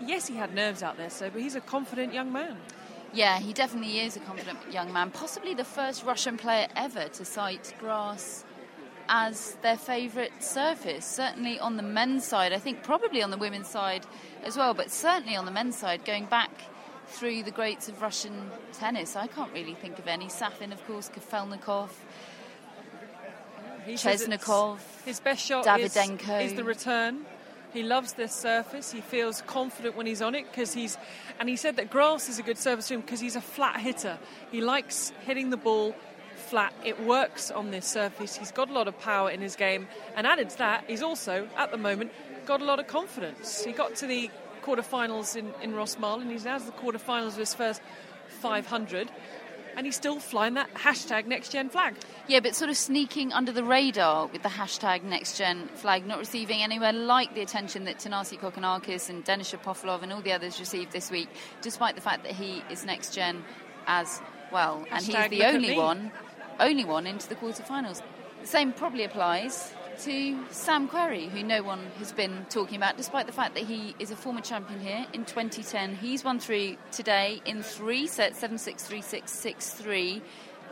yes, 0.00 0.26
he 0.26 0.34
had 0.34 0.54
nerves 0.54 0.82
out 0.82 0.96
there, 0.96 1.10
so, 1.10 1.28
but 1.30 1.42
he's 1.42 1.56
a 1.56 1.60
confident 1.60 2.14
young 2.14 2.32
man. 2.32 2.56
Yeah, 3.16 3.38
he 3.38 3.54
definitely 3.54 4.00
is 4.00 4.14
a 4.16 4.20
confident 4.20 4.58
young 4.70 4.92
man. 4.92 5.10
Possibly 5.10 5.54
the 5.54 5.64
first 5.64 6.04
Russian 6.04 6.36
player 6.36 6.68
ever 6.76 7.08
to 7.08 7.24
cite 7.24 7.72
grass 7.80 8.44
as 9.08 9.56
their 9.62 9.78
favourite 9.78 10.44
surface. 10.44 11.06
Certainly 11.06 11.58
on 11.58 11.78
the 11.78 11.82
men's 11.82 12.26
side, 12.26 12.52
I 12.52 12.58
think 12.58 12.82
probably 12.82 13.22
on 13.22 13.30
the 13.30 13.38
women's 13.38 13.68
side 13.68 14.04
as 14.44 14.58
well, 14.58 14.74
but 14.74 14.90
certainly 14.90 15.34
on 15.34 15.46
the 15.46 15.50
men's 15.50 15.76
side, 15.76 16.04
going 16.04 16.26
back 16.26 16.50
through 17.06 17.44
the 17.44 17.50
greats 17.50 17.88
of 17.88 18.02
Russian 18.02 18.50
tennis, 18.74 19.16
I 19.16 19.28
can't 19.28 19.52
really 19.54 19.74
think 19.74 19.98
of 19.98 20.06
any. 20.06 20.26
Safin, 20.26 20.70
of 20.70 20.86
course, 20.86 21.08
Kafelnikov. 21.08 21.88
he 23.86 23.94
Chesnokov, 23.94 24.80
His 25.06 25.20
best 25.20 25.42
shot 25.42 25.66
is, 25.80 25.96
is 25.96 26.54
the 26.54 26.64
return. 26.64 27.24
He 27.72 27.82
loves 27.82 28.14
this 28.14 28.32
surface. 28.34 28.92
He 28.92 29.00
feels 29.00 29.42
confident 29.42 29.96
when 29.96 30.06
he's 30.06 30.22
on 30.22 30.34
it 30.34 30.46
because 30.50 30.72
he's, 30.72 30.96
and 31.38 31.48
he 31.48 31.56
said 31.56 31.76
that 31.76 31.90
grass 31.90 32.28
is 32.28 32.38
a 32.38 32.42
good 32.42 32.58
surface 32.58 32.88
to 32.88 32.94
him 32.94 33.00
because 33.00 33.20
he's 33.20 33.36
a 33.36 33.40
flat 33.40 33.80
hitter. 33.80 34.18
He 34.50 34.60
likes 34.60 35.12
hitting 35.26 35.50
the 35.50 35.56
ball 35.56 35.94
flat. 36.36 36.72
It 36.84 37.02
works 37.02 37.50
on 37.50 37.70
this 37.70 37.86
surface. 37.86 38.36
He's 38.36 38.52
got 38.52 38.70
a 38.70 38.72
lot 38.72 38.88
of 38.88 38.98
power 38.98 39.30
in 39.30 39.40
his 39.40 39.56
game, 39.56 39.88
and 40.14 40.26
added 40.26 40.50
to 40.50 40.58
that, 40.58 40.84
he's 40.86 41.02
also 41.02 41.48
at 41.56 41.70
the 41.70 41.78
moment 41.78 42.12
got 42.46 42.62
a 42.62 42.64
lot 42.64 42.78
of 42.78 42.86
confidence. 42.86 43.64
He 43.64 43.72
got 43.72 43.96
to 43.96 44.06
the 44.06 44.30
quarterfinals 44.62 45.36
in 45.36 45.52
in 45.62 45.72
Rosmalen. 45.72 46.30
He's 46.30 46.44
now 46.44 46.58
to 46.58 46.64
the 46.64 46.72
quarterfinals 46.72 47.28
of 47.28 47.38
his 47.38 47.54
first 47.54 47.82
500, 48.28 49.10
and 49.76 49.84
he's 49.86 49.96
still 49.96 50.18
flying 50.18 50.54
that 50.54 50.72
hashtag 50.74 51.26
next 51.26 51.52
gen 51.52 51.68
flag. 51.68 51.94
Yeah, 52.26 52.40
but 52.40 52.54
sort 52.54 52.70
of 52.70 52.76
sneaking 52.76 53.32
under 53.32 53.52
the 53.52 53.62
radar 53.62 54.26
with 54.26 54.42
the 54.42 54.48
hashtag 54.48 55.02
next 55.02 55.36
gen 55.36 55.68
flag, 55.74 56.06
not 56.06 56.18
receiving 56.18 56.62
anywhere 56.62 56.92
like 56.92 57.34
the 57.34 57.42
attention 57.42 57.84
that 57.84 57.98
Thanasi 57.98 58.38
Kokkinakis 58.40 59.10
and 59.10 59.22
Denis 59.22 59.52
Shapovalov 59.52 60.02
and 60.02 60.12
all 60.12 60.22
the 60.22 60.32
others 60.32 60.58
received 60.58 60.92
this 60.92 61.10
week, 61.10 61.28
despite 61.60 61.94
the 61.94 62.00
fact 62.00 62.22
that 62.24 62.32
he 62.32 62.62
is 62.70 62.84
next 62.84 63.14
gen 63.14 63.44
as 63.86 64.20
well. 64.50 64.84
and 64.90 65.04
he's 65.04 65.28
the 65.28 65.44
only 65.44 65.76
one, 65.76 66.10
only 66.58 66.84
one 66.84 67.06
into 67.06 67.28
the 67.28 67.34
quarterfinals. 67.34 68.02
The 68.40 68.46
same 68.46 68.72
probably 68.72 69.04
applies 69.04 69.74
to 70.00 70.38
Sam 70.50 70.88
Querrey, 70.88 71.28
who 71.28 71.42
no 71.42 71.62
one 71.62 71.80
has 71.98 72.12
been 72.12 72.46
talking 72.50 72.76
about, 72.76 72.96
despite 72.96 73.26
the 73.26 73.32
fact 73.32 73.54
that 73.54 73.64
he 73.64 73.94
is 73.98 74.10
a 74.10 74.16
former 74.16 74.40
champion 74.40 74.80
here 74.80 75.06
in 75.12 75.24
2010. 75.24 75.96
He's 75.96 76.24
won 76.24 76.38
through 76.38 76.76
today 76.92 77.40
in 77.44 77.62
three 77.62 78.06
sets 78.06 78.38
7 78.38 78.58
6 78.58 78.82
3 78.82 79.00
6 79.00 79.30
6 79.32 79.70
3 79.70 80.22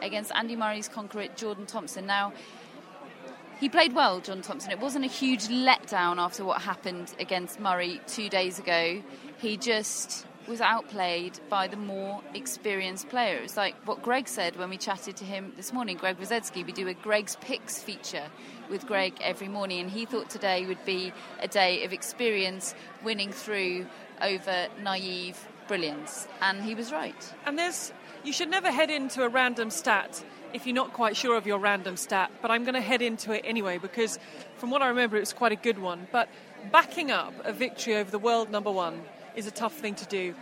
against 0.03 0.33
Andy 0.35 0.57
Murray's 0.57 0.89
conqueror 0.89 1.29
Jordan 1.37 1.67
Thompson. 1.67 2.07
Now, 2.07 2.33
he 3.61 3.69
played 3.69 3.95
well, 3.95 4.21
John 4.21 4.43
Thompson. 4.43 4.73
It 4.73 4.81
wasn't 4.81 5.05
a 5.05 5.09
huge 5.09 5.45
letdown 5.45 6.19
after 6.19 6.45
what 6.45 6.61
happened 6.63 7.15
against 7.19 7.61
Murray 7.61 8.01
two 8.07 8.29
days 8.29 8.59
ago. 8.59 9.03
He 9.39 9.57
just 9.57 10.27
was 10.47 10.61
outplayed 10.61 11.39
by 11.49 11.67
the 11.67 11.77
more 11.77 12.21
experienced 12.35 13.09
players. 13.09 13.57
Like 13.57 13.75
what 13.87 14.03
Greg 14.03 14.29
said 14.29 14.57
when 14.57 14.71
we 14.71 14.77
chatted 14.77 15.17
to 15.17 15.25
him 15.25 15.53
this 15.57 15.73
morning, 15.73 15.97
Greg 15.97 16.19
Rusedski, 16.19 16.65
we 16.65 16.73
do 16.73 16.89
a 16.89 16.95
Greg's 16.95 17.37
Picks 17.37 17.83
feature 17.83 18.27
with 18.71 18.87
Greg 18.87 19.15
every 19.21 19.49
morning, 19.49 19.81
and 19.81 19.91
he 19.91 20.05
thought 20.05 20.31
today 20.31 20.67
would 20.67 20.85
be 20.85 21.13
a 21.41 21.49
day 21.49 21.85
of 21.85 21.93
experience 21.93 22.75
winning 23.03 23.33
through 23.33 23.87
over 24.21 24.69
naive 24.83 25.49
brilliance. 25.67 26.29
And 26.41 26.63
he 26.63 26.75
was 26.75 26.93
right. 26.93 27.35
And 27.47 27.59
there's, 27.59 27.93
you 28.23 28.33
should 28.33 28.51
never 28.51 28.71
head 28.71 28.91
into 28.91 29.23
a 29.23 29.29
random 29.29 29.71
stat 29.71 30.25
if 30.53 30.67
you're 30.67 30.75
not 30.75 30.93
quite 30.93 31.17
sure 31.17 31.37
of 31.37 31.47
your 31.47 31.59
random 31.59 31.97
stat, 31.97 32.31
but 32.41 32.51
I'm 32.51 32.63
going 32.63 32.75
to 32.75 32.81
head 32.81 33.03
into 33.03 33.33
it 33.33 33.43
anyway 33.45 33.79
because 33.79 34.21
from 34.57 34.71
what 34.71 34.83
I 34.83 34.89
remember, 34.89 35.17
it 35.17 35.21
was 35.21 35.33
quite 35.33 35.51
a 35.51 35.57
good 35.57 35.81
one. 35.81 36.07
But 36.13 36.29
backing 36.71 37.11
up 37.11 37.35
a 37.45 37.53
victory 37.53 37.97
over 37.97 38.11
the 38.11 38.21
world 38.21 38.51
number 38.51 38.71
one 38.71 39.03
is 39.35 39.47
a 39.47 39.51
tough 39.51 39.75
thing 39.75 39.95
to 39.97 40.07
do. 40.07 40.35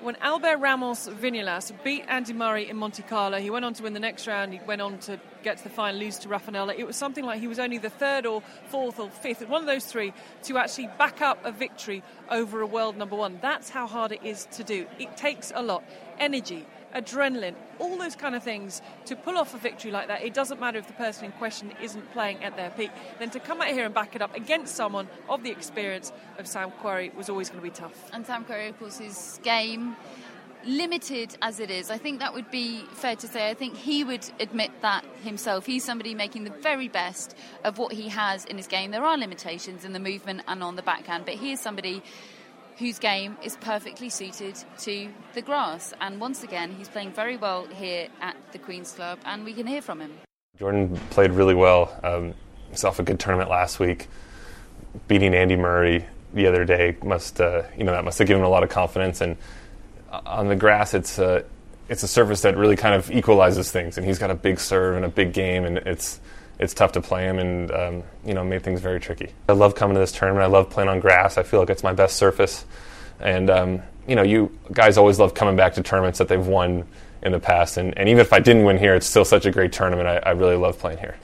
When 0.00 0.14
Albert 0.20 0.58
Ramos 0.58 1.08
Vinolas 1.08 1.72
beat 1.82 2.04
Andy 2.06 2.32
Murray 2.32 2.68
in 2.68 2.76
Monte 2.76 3.02
Carlo, 3.02 3.40
he 3.40 3.50
went 3.50 3.64
on 3.64 3.74
to 3.74 3.82
win 3.82 3.94
the 3.94 4.00
next 4.00 4.28
round. 4.28 4.52
He 4.52 4.60
went 4.64 4.80
on 4.80 4.98
to 5.00 5.18
get 5.42 5.58
to 5.58 5.64
the 5.64 5.70
final, 5.70 5.98
lose 5.98 6.18
to 6.18 6.28
Rafa 6.28 6.52
Nadal. 6.52 6.78
It 6.78 6.86
was 6.86 6.94
something 6.94 7.24
like 7.24 7.40
he 7.40 7.48
was 7.48 7.58
only 7.58 7.78
the 7.78 7.90
third 7.90 8.24
or 8.24 8.42
fourth 8.68 9.00
or 9.00 9.10
fifth, 9.10 9.48
one 9.48 9.60
of 9.60 9.66
those 9.66 9.84
three, 9.84 10.12
to 10.44 10.56
actually 10.56 10.88
back 10.98 11.20
up 11.20 11.44
a 11.44 11.50
victory 11.50 12.04
over 12.30 12.60
a 12.60 12.66
world 12.66 12.96
number 12.96 13.16
one. 13.16 13.40
That's 13.42 13.70
how 13.70 13.88
hard 13.88 14.12
it 14.12 14.22
is 14.22 14.46
to 14.52 14.62
do. 14.62 14.86
It 15.00 15.16
takes 15.16 15.50
a 15.52 15.62
lot 15.62 15.82
energy, 16.20 16.64
adrenaline, 16.94 17.54
all 17.78 17.96
those 17.98 18.16
kind 18.16 18.34
of 18.34 18.42
things 18.42 18.82
to 19.06 19.16
pull 19.16 19.36
off 19.36 19.54
a 19.54 19.58
victory 19.58 19.90
like 19.90 20.08
that. 20.08 20.22
It 20.22 20.34
doesn't 20.34 20.60
matter 20.60 20.78
if 20.78 20.86
the 20.86 20.92
person 20.94 21.26
in 21.26 21.32
question 21.32 21.72
isn't 21.82 22.12
playing 22.12 22.42
at 22.42 22.56
their 22.56 22.70
peak. 22.70 22.90
Then 23.18 23.30
to 23.30 23.40
come 23.40 23.60
out 23.60 23.68
here 23.68 23.84
and 23.84 23.94
back 23.94 24.14
it 24.16 24.22
up 24.22 24.34
against 24.34 24.74
someone 24.74 25.08
of 25.28 25.42
the 25.42 25.50
experience 25.50 26.12
of 26.38 26.46
Sam 26.46 26.72
Querrey 26.82 27.14
was 27.14 27.28
always 27.28 27.48
going 27.48 27.60
to 27.60 27.64
be 27.64 27.70
tough. 27.70 28.10
And 28.12 28.26
Sam 28.26 28.44
Querrey, 28.44 28.70
of 28.70 28.78
course, 28.78 28.98
his 28.98 29.40
game 29.42 29.96
limited 30.64 31.36
as 31.40 31.60
it 31.60 31.70
is. 31.70 31.90
I 31.90 31.98
think 31.98 32.20
that 32.20 32.34
would 32.34 32.50
be 32.50 32.82
fair 32.92 33.16
to 33.16 33.26
say. 33.26 33.48
I 33.48 33.54
think 33.54 33.76
he 33.76 34.04
would 34.04 34.28
admit 34.40 34.70
that 34.82 35.04
himself. 35.22 35.66
He's 35.66 35.84
somebody 35.84 36.14
making 36.14 36.44
the 36.44 36.50
very 36.50 36.88
best 36.88 37.36
of 37.64 37.78
what 37.78 37.92
he 37.92 38.08
has 38.08 38.44
in 38.44 38.56
his 38.56 38.66
game. 38.66 38.90
There 38.90 39.04
are 39.04 39.16
limitations 39.16 39.84
in 39.84 39.92
the 39.92 40.00
movement 40.00 40.42
and 40.48 40.62
on 40.62 40.76
the 40.76 40.82
backhand, 40.82 41.24
but 41.24 41.34
he 41.34 41.52
is 41.52 41.60
somebody 41.60 42.02
whose 42.78 42.98
game 42.98 43.36
is 43.42 43.56
perfectly 43.56 44.08
suited 44.08 44.56
to 44.78 45.08
the 45.34 45.42
grass. 45.42 45.92
And 46.00 46.20
once 46.20 46.44
again, 46.44 46.72
he's 46.72 46.88
playing 46.88 47.12
very 47.12 47.36
well 47.36 47.66
here 47.66 48.08
at 48.20 48.36
the 48.52 48.58
Queen's 48.58 48.92
Club, 48.92 49.18
and 49.24 49.44
we 49.44 49.52
can 49.52 49.66
hear 49.66 49.82
from 49.82 50.00
him. 50.00 50.12
Jordan 50.58 50.96
played 51.10 51.32
really 51.32 51.54
well. 51.54 51.98
Um, 52.02 52.34
off 52.84 52.98
a 52.98 53.02
good 53.02 53.18
tournament 53.18 53.50
last 53.50 53.80
week. 53.80 54.08
Beating 55.08 55.34
Andy 55.34 55.56
Murray 55.56 56.04
the 56.34 56.46
other 56.46 56.64
day 56.64 56.96
must, 57.02 57.40
uh, 57.40 57.62
you 57.76 57.84
know, 57.84 57.92
that 57.92 58.04
must 58.04 58.18
have 58.18 58.28
given 58.28 58.42
him 58.42 58.46
a 58.46 58.50
lot 58.50 58.62
of 58.62 58.68
confidence. 58.68 59.20
And 59.20 59.36
uh, 60.10 60.20
on 60.26 60.48
the 60.48 60.56
grass, 60.56 60.94
it's 60.94 61.18
uh, 61.18 61.42
it's 61.88 62.02
a 62.02 62.08
surface 62.08 62.42
that 62.42 62.56
really 62.56 62.76
kind 62.76 62.94
of 62.94 63.10
equalizes 63.10 63.70
things. 63.70 63.96
And 63.96 64.06
he's 64.06 64.18
got 64.18 64.30
a 64.30 64.34
big 64.34 64.60
serve 64.60 64.96
and 64.96 65.04
a 65.04 65.08
big 65.08 65.32
game, 65.32 65.64
and 65.64 65.78
it's 65.78 66.20
it's 66.58 66.74
tough 66.74 66.92
to 66.92 67.00
play 67.00 67.24
him, 67.24 67.38
and 67.38 67.70
um, 67.70 68.02
you 68.24 68.34
know, 68.34 68.44
made 68.44 68.62
things 68.62 68.80
very 68.80 69.00
tricky. 69.00 69.30
I 69.48 69.52
love 69.52 69.74
coming 69.74 69.94
to 69.94 70.00
this 70.00 70.12
tournament. 70.12 70.42
I 70.42 70.46
love 70.46 70.70
playing 70.70 70.88
on 70.88 71.00
grass. 71.00 71.38
I 71.38 71.42
feel 71.42 71.60
like 71.60 71.70
it's 71.70 71.82
my 71.82 71.92
best 71.92 72.16
surface. 72.16 72.64
And 73.20 73.50
um, 73.50 73.82
you 74.06 74.16
know, 74.16 74.22
you 74.22 74.56
guys 74.72 74.98
always 74.98 75.18
love 75.18 75.34
coming 75.34 75.56
back 75.56 75.74
to 75.74 75.82
tournaments 75.82 76.18
that 76.18 76.28
they've 76.28 76.46
won 76.46 76.86
in 77.22 77.32
the 77.32 77.40
past. 77.40 77.76
And, 77.76 77.96
and 77.98 78.08
even 78.08 78.20
if 78.20 78.32
I 78.32 78.40
didn't 78.40 78.64
win 78.64 78.78
here, 78.78 78.94
it's 78.94 79.06
still 79.06 79.24
such 79.24 79.46
a 79.46 79.50
great 79.50 79.72
tournament. 79.72 80.08
I, 80.08 80.16
I 80.18 80.30
really 80.30 80.56
love 80.56 80.78
playing 80.78 80.98
here. 80.98 81.16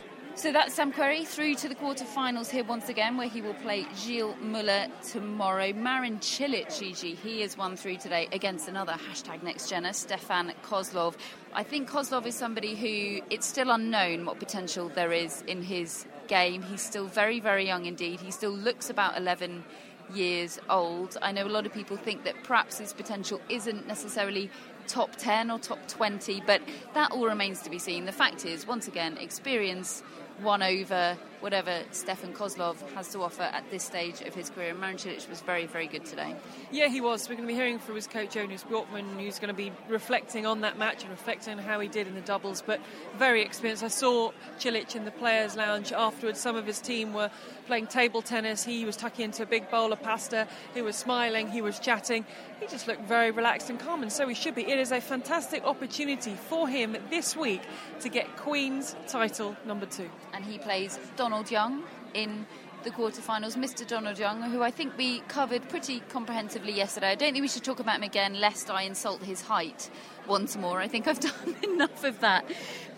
So 0.45 0.53
that's 0.53 0.75
Sam 0.75 0.93
Querrey 0.93 1.27
through 1.27 1.55
to 1.55 1.71
the 1.71 1.75
quarterfinals 1.75 2.51
here 2.51 2.65
once 2.65 2.91
again, 2.91 3.17
where 3.17 3.29
he 3.29 3.41
will 3.41 3.55
play 3.55 3.87
Gilles 3.97 4.35
Muller 4.43 4.89
tomorrow. 5.03 5.73
Marin 5.73 6.19
Cilic, 6.19 6.79
Gigi, 6.79 7.15
he 7.15 7.41
has 7.41 7.57
won 7.57 7.79
through 7.79 7.97
today 7.97 8.29
against 8.31 8.69
another 8.69 8.93
hashtag 8.93 9.43
next 9.43 9.73
gener, 9.73 9.95
Stefan 9.95 10.53
Kozlov. 10.63 11.15
I 11.55 11.63
think 11.63 11.89
Kozlov 11.89 12.27
is 12.27 12.35
somebody 12.35 12.75
who 12.75 13.25
it's 13.31 13.47
still 13.47 13.71
unknown 13.71 14.27
what 14.27 14.39
potential 14.39 14.91
there 14.91 15.13
is 15.13 15.41
in 15.47 15.63
his 15.63 16.05
game. 16.29 16.61
He's 16.61 16.83
still 16.83 17.07
very, 17.07 17.41
very 17.41 17.67
young 17.67 17.87
indeed. 17.87 18.21
He 18.21 18.31
still 18.31 18.53
looks 18.53 18.91
about 18.91 19.17
11 19.17 19.65
years 20.13 20.59
old. 20.69 21.17
I 21.23 21.33
know 21.33 21.47
a 21.47 21.49
lot 21.49 21.65
of 21.65 21.73
people 21.73 21.97
think 21.97 22.25
that 22.25 22.35
perhaps 22.45 22.77
his 22.77 22.93
potential 22.93 23.41
isn't 23.49 23.87
necessarily 23.87 24.51
top 24.89 25.17
10 25.17 25.51
or 25.51 25.59
top 25.59 25.79
20, 25.89 26.43
but 26.47 26.61
that 26.93 27.13
all 27.13 27.25
remains 27.25 27.63
to 27.63 27.71
be 27.71 27.79
seen. 27.79 28.05
The 28.05 28.13
fact 28.13 28.45
is, 28.45 28.67
once 28.67 28.87
again, 28.87 29.17
experience 29.17 30.03
won 30.43 30.63
over 30.63 31.17
whatever 31.45 31.83
Stefan 31.91 32.33
Kozlov 32.33 32.81
has 32.95 33.09
to 33.09 33.23
offer 33.23 33.43
at 33.43 33.71
this 33.71 33.83
stage 33.83 34.23
of 34.23 34.35
his 34.35 34.49
career. 34.49 34.71
And 34.71 34.81
Marin 34.81 34.97
was 35.29 35.43
very, 35.43 35.67
very 35.67 35.87
good 35.87 36.07
today. 36.07 36.35
Yeah, 36.73 36.89
he 36.89 37.03
was. 37.03 37.29
We're 37.29 37.35
going 37.35 37.47
to 37.47 37.53
be 37.53 37.55
hearing 37.55 37.79
from 37.79 37.97
his 37.97 38.07
coach, 38.07 38.33
Jonas 38.33 38.65
Bjorkman, 38.65 39.21
who's 39.21 39.39
going 39.39 39.49
to 39.49 39.55
be 39.55 39.71
reflecting 39.91 40.47
on 40.47 40.63
that 40.63 40.79
match 40.79 41.03
and 41.03 41.11
reflecting 41.11 41.59
on 41.59 41.59
how 41.59 41.81
he 41.81 41.89
did 41.89 42.07
in 42.07 42.15
the 42.15 42.23
doubles. 42.23 42.63
But 42.63 42.81
very 43.19 43.43
experienced. 43.43 43.85
I 43.85 43.89
saw 43.89 44.33
Cilic 44.59 44.97
in 44.97 45.05
the 45.05 45.11
players' 45.11 45.55
lounge 45.55 45.93
afterwards. 45.93 46.41
Some 46.41 46.57
of 46.57 46.65
his 46.65 46.81
team 46.81 47.13
were 47.13 47.31
playing 47.67 47.89
table 47.89 48.23
tennis. 48.23 48.65
He 48.65 48.87
was 48.87 48.97
tucking 48.97 49.27
into 49.27 49.43
a 49.43 49.47
big 49.47 49.71
bowl 49.71 49.93
of 49.93 50.01
pasta. 50.01 50.49
He 50.73 50.81
was 50.81 50.97
smiling. 50.97 51.51
He 51.51 51.61
was 51.61 51.79
chatting. 51.79 52.25
He 52.59 52.67
just 52.69 52.89
looked 52.89 53.03
very 53.03 53.31
relaxed 53.31 53.69
and 53.69 53.79
calm, 53.79 54.01
and 54.01 54.11
so 54.11 54.27
he 54.27 54.35
should 54.35 54.55
be. 54.55 54.63
It 54.63 54.79
is 54.79 54.93
a 54.93 55.01
fantastic 55.03 55.63
opportunity 55.65 56.37
for 56.49 56.67
him 56.69 56.97
this 57.11 57.37
week 57.37 57.61
to 58.01 58.09
get 58.09 58.35
Queen's 58.39 58.97
title 59.07 59.55
number 59.67 59.85
two. 59.85 60.09
And 60.35 60.45
he 60.45 60.59
plays 60.59 60.99
Donald 61.17 61.51
Young 61.51 61.85
in 62.13 62.47
the 62.85 62.91
quarterfinals. 62.91 63.57
Mr. 63.57 63.87
Donald 63.87 64.19
Young, 64.19 64.43
who 64.43 64.63
I 64.63 64.71
think 64.71 64.97
we 64.99 65.21
covered 65.21 65.69
pretty 65.71 66.01
comprehensively 66.11 66.73
yesterday. 66.73 67.09
I 67.09 67.15
don't 67.15 67.33
think 67.33 67.43
we 67.43 67.49
should 67.49 67.65
talk 67.65 67.81
about 67.81 67.97
him 67.97 68.03
again, 68.03 68.39
lest 68.41 68.71
I 68.71 68.83
insult 68.83 69.23
his 69.23 69.41
height 69.41 69.91
once 70.29 70.57
more. 70.57 70.81
I 70.81 70.89
think 70.89 71.09
I've 71.09 71.21
done 71.33 71.57
enough 71.63 72.05
of 72.05 72.21
that 72.21 72.45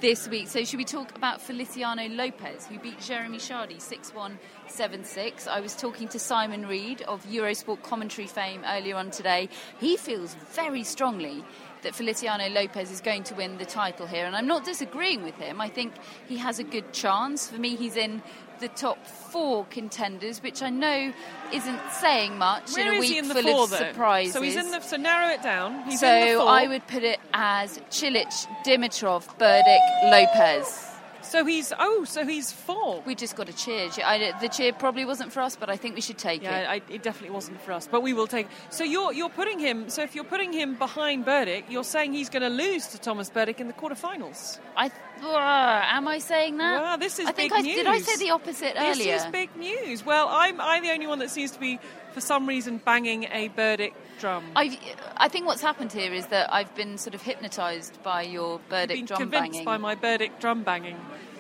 this 0.01 0.29
week. 0.29 0.49
So, 0.49 0.65
should 0.65 0.79
we 0.79 0.85
talk 0.85 1.17
about 1.17 1.41
Feliciano 1.41 2.09
Lopez, 2.09 2.67
who 2.67 2.79
beat 2.79 3.01
Jeremy 3.01 3.39
Chardy 3.39 3.81
6 3.81 4.13
1 4.13 4.39
7 4.67 5.05
6? 5.05 5.47
I 5.47 5.61
was 5.61 5.77
talking 5.77 6.09
to 6.09 6.19
Simon 6.19 6.67
Reed 6.67 7.03
of 7.03 7.25
Eurosport 7.27 7.83
commentary 7.83 8.27
fame 8.27 8.63
earlier 8.67 8.97
on 8.97 9.11
today. 9.11 9.49
He 9.79 9.97
feels 9.97 10.35
very 10.53 10.83
strongly 10.83 11.45
that 11.83 11.95
Feliciano 11.95 12.49
Lopez 12.49 12.91
is 12.91 13.01
going 13.01 13.23
to 13.25 13.35
win 13.35 13.59
the 13.59 13.65
title 13.67 14.07
here, 14.07 14.27
and 14.27 14.35
I'm 14.37 14.47
not 14.47 14.65
disagreeing 14.65 15.23
with 15.23 15.35
him. 15.37 15.61
I 15.61 15.69
think 15.69 15.95
he 16.29 16.37
has 16.39 16.59
a 16.59 16.65
good 16.65 16.93
chance. 16.93 17.49
For 17.49 17.59
me, 17.59 17.77
he's 17.77 17.97
in 17.97 18.23
the 18.61 18.69
top 18.69 19.07
four 19.07 19.67
contenders, 19.67 20.43
which 20.43 20.63
I 20.63 20.71
know 20.71 21.13
isn't 21.53 21.81
saying 21.93 22.39
much 22.39 22.73
Where 22.73 22.91
in 22.91 22.97
a 22.97 23.01
week 23.01 23.17
in 23.17 23.29
the 23.29 23.35
full 23.35 23.53
four, 23.53 23.65
of 23.65 23.71
though? 23.71 23.77
surprises. 23.77 24.33
So 24.33 24.43
he's 24.43 24.57
in 24.57 24.71
the. 24.71 24.81
So 24.81 24.97
narrow 24.97 25.33
it 25.33 25.43
down. 25.43 25.83
He's 25.85 26.01
so 26.01 26.09
in 26.09 26.29
the 26.33 26.41
four. 26.41 26.49
I 26.49 26.67
would 26.67 26.87
put 26.87 27.03
it 27.03 27.21
as 27.35 27.79
Cilic, 27.91 28.33
Dimitrov, 28.65 29.27
Berdych, 29.39 30.11
Lopez. 30.11 30.86
So 31.27 31.45
he's 31.45 31.73
oh, 31.79 32.05
so 32.05 32.25
he's 32.25 32.53
four. 32.53 33.03
We 33.05 33.15
just 33.17 33.35
got 33.35 33.49
a 33.49 33.53
cheer. 33.53 33.91
I, 34.05 34.33
the 34.41 34.49
cheer 34.49 34.73
probably 34.73 35.05
wasn't 35.05 35.33
for 35.33 35.41
us, 35.41 35.57
but 35.57 35.69
I 35.69 35.77
think 35.77 35.97
we 35.97 36.01
should 36.01 36.19
take 36.19 36.43
Yeah, 36.43 36.59
it. 36.59 36.83
I, 36.89 36.95
it 36.95 37.03
definitely 37.03 37.35
wasn't 37.35 37.61
for 37.61 37.73
us, 37.73 37.89
but 37.91 38.03
we 38.03 38.13
will 38.13 38.29
take. 38.29 38.47
So 38.71 38.85
you're 38.85 39.13
you're 39.13 39.29
putting 39.31 39.59
him. 39.59 39.91
So 39.91 40.03
if 40.03 40.15
you're 40.15 40.25
putting 40.25 40.53
him 40.53 40.77
behind 40.77 41.27
Berdych, 41.27 41.65
you're 41.69 41.85
saying 41.85 42.13
he's 42.13 42.29
going 42.31 42.43
to 42.43 42.49
lose 42.49 42.87
to 42.89 42.99
Thomas 42.99 43.29
Berdych 43.29 43.59
in 43.59 43.67
the 43.67 43.73
quarterfinals. 43.75 44.59
I 44.77 44.91
am 45.23 46.09
I 46.09 46.19
saying 46.19 46.59
that? 46.59 46.81
Well, 46.81 46.99
this 46.99 47.19
is 47.19 47.27
I 47.27 47.33
think 47.33 47.53
big 47.53 47.59
I 47.59 47.63
news. 47.63 47.77
did. 47.77 47.87
I 47.87 47.99
say 47.99 48.17
the 48.25 48.31
opposite 48.31 48.75
this 48.75 48.97
earlier. 49.01 49.15
is 49.15 49.27
big 49.27 49.55
news. 49.57 50.05
Well, 50.05 50.29
I'm 50.31 50.61
I'm 50.61 50.83
the 50.83 50.91
only 50.91 51.07
one 51.07 51.19
that 51.21 51.31
seems 51.31 51.51
to 51.53 51.61
be, 51.61 51.79
for 52.13 52.21
some 52.21 52.47
reason, 52.47 52.79
banging 52.79 53.25
a 53.25 53.49
Berdych 53.49 53.95
drum. 54.21 54.45
I've, 54.57 54.77
I 55.17 55.29
think 55.29 55.47
what's 55.47 55.63
happened 55.63 55.93
here 55.93 56.13
is 56.13 56.27
that 56.29 56.53
I've 56.53 56.75
been 56.75 56.99
sort 56.99 57.15
of 57.15 57.23
hypnotised 57.23 58.03
by 58.03 58.23
your 58.23 58.61
Berdych 58.71 58.89
been 58.89 59.05
drum 59.07 59.21
convinced 59.21 59.53
banging. 59.53 59.65
by 59.65 59.77
my 59.77 59.95
Berdych 59.95 60.39
drum 60.41 60.63
banging, 60.63 60.99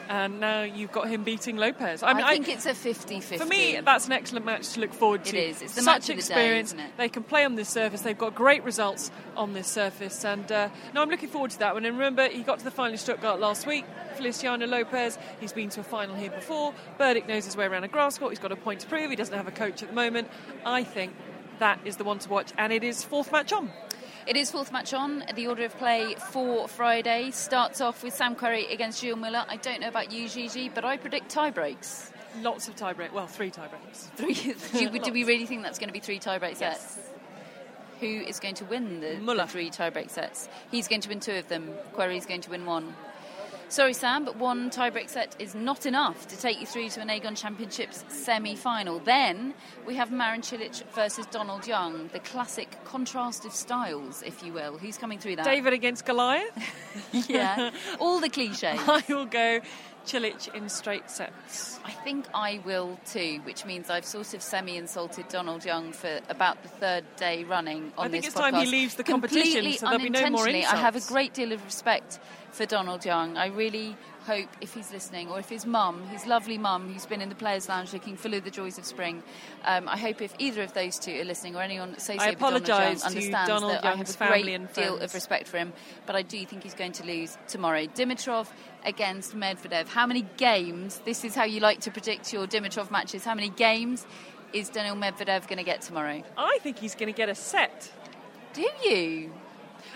and 0.09 0.41
now 0.41 0.63
you've 0.63 0.93
got 0.93 1.09
him 1.09 1.25
beating 1.25 1.57
Lopez. 1.57 2.03
I, 2.03 2.13
mean, 2.15 2.25
I 2.25 2.33
think 2.33 2.49
it's 2.49 2.67
a 2.67 2.71
50-50. 2.71 3.39
For 3.39 3.47
me, 3.47 3.81
that's 3.85 4.07
an 4.07 4.13
excellent 4.13 4.45
match 4.47 4.71
to 4.75 4.81
look 4.81 4.93
forward 4.93 5.25
to. 5.27 5.39
is. 5.39 5.63
It's 5.63 5.75
the 5.75 5.83
Such 5.83 5.95
match 5.95 6.03
of 6.03 6.07
the 6.07 6.13
day, 6.15 6.17
experience. 6.19 6.69
isn't 6.71 6.81
it? 6.81 6.91
They 6.97 7.09
can 7.09 7.23
play 7.23 7.45
on 7.45 7.55
this 7.55 7.69
surface. 7.69 8.03
They've 8.03 8.17
got 8.17 8.35
great 8.35 8.65
results 8.65 9.11
on 9.37 9.53
this 9.53 9.69
surface, 9.69 10.25
and 10.25 10.51
uh, 10.51 10.69
no, 10.95 11.03
I'm 11.03 11.11
looking 11.11 11.29
forward 11.29 11.51
to 11.53 11.59
that 11.61 11.75
one. 11.75 11.85
And 11.85 11.97
remember, 11.97 12.29
he 12.29 12.43
got 12.43 12.59
to 12.59 12.65
the 12.65 12.71
final 12.71 12.93
in 12.93 12.99
Stuttgart 12.99 13.41
last 13.41 13.67
week. 13.67 13.85
Feliciano 14.17 14.67
Lopez. 14.67 15.19
He's 15.41 15.53
been 15.53 15.69
to 15.71 15.81
a 15.81 15.85
final 15.85 16.15
here 16.15 16.31
before. 16.31 16.73
Berdych 16.99 17.29
knows 17.29 17.45
his 17.45 17.57
way 17.57 17.67
around 17.67 17.85
a 17.85 17.89
grass 17.89 18.19
court. 18.19 18.33
He's 18.33 18.39
got 18.39 18.53
a 18.53 18.57
point 18.57 18.81
to 18.81 18.87
prove. 18.87 19.11
He 19.11 19.17
doesn't 19.17 19.37
have 19.37 19.49
a 19.49 19.53
coach 19.53 19.83
at 19.83 19.89
the 19.91 19.95
moment. 19.95 20.29
I 20.65 20.85
think 20.85 21.15
that 21.59 21.81
is 21.85 21.97
the 21.97 22.05
one 22.05 22.19
to 22.21 22.29
watch, 22.29 22.53
and 22.59 22.73
it 22.73 22.83
is 22.85 23.03
fourth 23.03 23.33
match 23.33 23.53
on. 23.53 23.71
It 24.27 24.37
is 24.37 24.51
fourth 24.51 24.73
match 24.73 24.93
on. 24.93 25.23
The 25.37 25.47
order 25.47 25.65
of 25.65 25.79
play 25.79 26.17
for 26.33 26.67
Friday 26.67 27.31
starts 27.31 27.81
off 27.81 28.03
with 28.03 28.13
Sam 28.13 28.35
Querrey 28.35 28.73
against 28.73 29.01
Gilles 29.01 29.15
Muller. 29.17 29.45
I 29.49 29.57
don't 29.57 29.81
know 29.81 29.87
about 29.89 30.11
you, 30.11 30.29
Gigi, 30.29 30.69
but 30.69 30.85
I 30.85 30.97
predict 30.97 31.29
tie 31.29 31.51
breaks. 31.51 32.11
Lots 32.43 32.67
of 32.67 32.75
tie 32.75 32.93
break. 32.93 33.15
Well, 33.15 33.29
three 33.29 33.51
tie 33.51 33.69
breaks. 33.69 34.11
Three. 34.17 34.35
do, 34.89 34.99
do 34.99 35.13
we 35.13 35.23
really 35.25 35.47
think 35.47 35.63
that's 35.63 35.79
going 35.79 35.89
to 35.89 35.93
be 35.93 36.01
three 36.01 36.19
tie 36.19 36.39
break 36.39 36.61
Yes. 36.61 36.81
sets? 36.95 37.09
Who 38.01 38.07
is 38.07 38.41
going 38.41 38.57
to 38.57 38.65
win 38.65 39.01
the, 39.01 39.15
the 39.35 39.47
three 39.47 39.71
tie 39.71 39.91
break 39.91 40.11
sets? 40.11 40.49
He's 40.73 40.89
going 40.89 41.01
to 41.03 41.09
win 41.09 41.21
two 41.21 41.33
of 41.35 41.49
them. 41.49 41.71
Querrey's 41.95 42.27
going 42.27 42.43
to 42.43 42.51
win 42.51 42.67
one. 42.67 42.95
Sorry, 43.69 43.95
Sam, 43.95 44.25
but 44.25 44.37
one 44.37 44.71
tie-break 44.71 45.09
set 45.09 45.35
is 45.41 45.57
not 45.57 45.87
enough 45.87 46.29
to 46.29 46.39
take 46.39 46.61
you 46.61 46.67
through 46.67 46.89
to 46.91 47.01
an 47.01 47.09
Aegon 47.09 47.37
Championships 47.37 48.05
semi-final. 48.09 49.01
Then 49.01 49.55
we 49.85 49.97
have 49.97 50.13
Marin 50.13 50.43
Cilic 50.43 50.85
versus 50.93 51.27
Donald 51.27 51.67
Young, 51.67 52.09
the 52.13 52.21
classic 52.21 52.77
contrast 52.85 53.45
of 53.45 53.53
styles, 53.53 54.23
if 54.23 54.45
you 54.45 54.53
will. 54.53 54.79
Who's 54.79 54.97
coming 54.97 55.19
through 55.19 55.37
that? 55.37 55.45
David 55.45 55.73
against 55.73 56.07
Goliath. 56.07 56.57
yeah, 57.29 57.73
all 57.99 58.21
the 58.21 58.29
cliches. 58.29 58.63
I 58.63 59.03
will 59.09 59.27
go 59.27 59.61
Cilic 60.07 60.55
in 60.55 60.69
straight 60.69 61.11
sets. 61.11 61.81
I 61.85 61.91
think 61.91 62.27
I 62.33 62.61
will 62.65 62.99
too, 63.05 63.41
which 63.43 63.65
means 63.65 63.91
I've 63.91 64.05
sort 64.05 64.33
of 64.35 64.43
semi-insulted 64.43 65.29
Donald 65.29 65.65
Young 65.65 65.93
for 65.93 66.21
about 66.29 66.63
the 66.63 66.69
third 66.69 67.05
day 67.17 67.43
running 67.43 67.93
on 67.99 67.99
this 67.99 67.99
I 67.99 68.09
think 68.09 68.25
this 68.25 68.33
it's 68.33 68.41
time 68.41 68.55
he 68.55 68.67
leaves 68.67 68.95
the 68.95 69.03
competition, 69.03 69.43
Completely 69.43 69.73
so 69.73 69.87
there'll 69.87 69.99
be 69.99 70.11
no 70.11 70.31
more 70.31 70.43
unintentionally, 70.43 70.65
I 70.65 70.77
have 70.77 70.95
a 70.95 71.01
great 71.01 71.35
deal 71.35 71.51
of 71.51 71.65
respect 71.65 72.21
for 72.57 72.65
Donald 72.65 73.05
Young. 73.05 73.37
I 73.37 73.49
really 73.49 73.97
hope 74.25 74.49
if 74.63 74.73
he's 74.73 74.91
listening, 74.91 75.29
or 75.29 75.39
if 75.39 75.49
his 75.49 75.67
mum, 75.67 76.03
his 76.09 76.27
lovely 76.27 76.57
mum, 76.57 76.91
who's 76.91 77.05
been 77.05 77.21
in 77.21 77.29
the 77.29 77.35
Players' 77.35 77.69
Lounge 77.69 77.93
looking 77.93 78.17
full 78.17 78.33
of 78.33 78.45
the 78.45 78.51
joys 78.51 78.79
of 78.79 78.87
spring, 78.87 79.23
um, 79.65 79.87
I 79.89 79.99
hope 79.99 80.23
if 80.23 80.35
either 80.39 80.63
of 80.63 80.73
those 80.73 80.99
two 80.99 81.21
are 81.21 81.25
listening, 81.25 81.55
or 81.55 81.61
anyone 81.61 81.91
associated 81.91 82.31
with 82.31 82.39
Donald 82.41 82.67
Young 82.67 82.79
apologise 82.79 83.05
understands 83.05 83.49
Donald 83.49 83.73
that 83.75 83.85
I 83.85 83.95
have 83.95 84.11
a 84.11 84.27
great 84.27 84.75
deal 84.75 84.99
of 84.99 85.13
respect 85.13 85.49
for 85.49 85.59
him, 85.59 85.75
but 86.07 86.17
I 86.17 86.23
do 86.23 86.45
think 86.47 86.63
he's 86.63 86.75
going 86.75 86.93
to 86.93 87.05
lose 87.05 87.37
tomorrow. 87.47 87.87
Dimitrov 87.87 88.49
against 88.85 89.37
Medvedev. 89.37 89.89
How 89.89 90.07
many 90.07 90.27
games? 90.39 91.01
This 91.05 91.25
is 91.25 91.35
how 91.35 91.45
you 91.45 91.61
like 91.61 91.81
to 91.81 91.91
predict 91.91 92.33
your 92.33 92.47
Dimitrov 92.47 92.91
matches. 92.91 93.23
How 93.25 93.35
many 93.35 93.51
games 93.51 94.07
is 94.55 94.71
Daniil 94.71 94.97
Medvedev 94.97 95.47
going 95.47 95.59
to 95.59 95.65
get 95.65 95.83
tomorrow? 95.83 96.23
I 96.39 96.59
think 96.63 96.79
he's 96.79 96.95
going 96.95 97.13
to 97.13 97.17
get 97.17 97.29
a 97.29 97.35
set. 97.35 97.93
Do 98.55 98.67
you? 98.85 99.33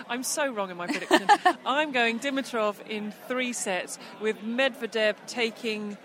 I'm 0.09 0.23
so 0.23 0.51
wrong 0.51 0.69
in 0.71 0.77
my 0.77 0.87
prediction. 0.87 1.27
I'm 1.65 1.91
going 1.91 2.19
Dimitrov 2.19 2.75
in 2.87 3.11
three 3.27 3.53
sets, 3.53 3.97
with 4.19 4.37
Medvedev 4.43 5.15
taking 5.27 5.97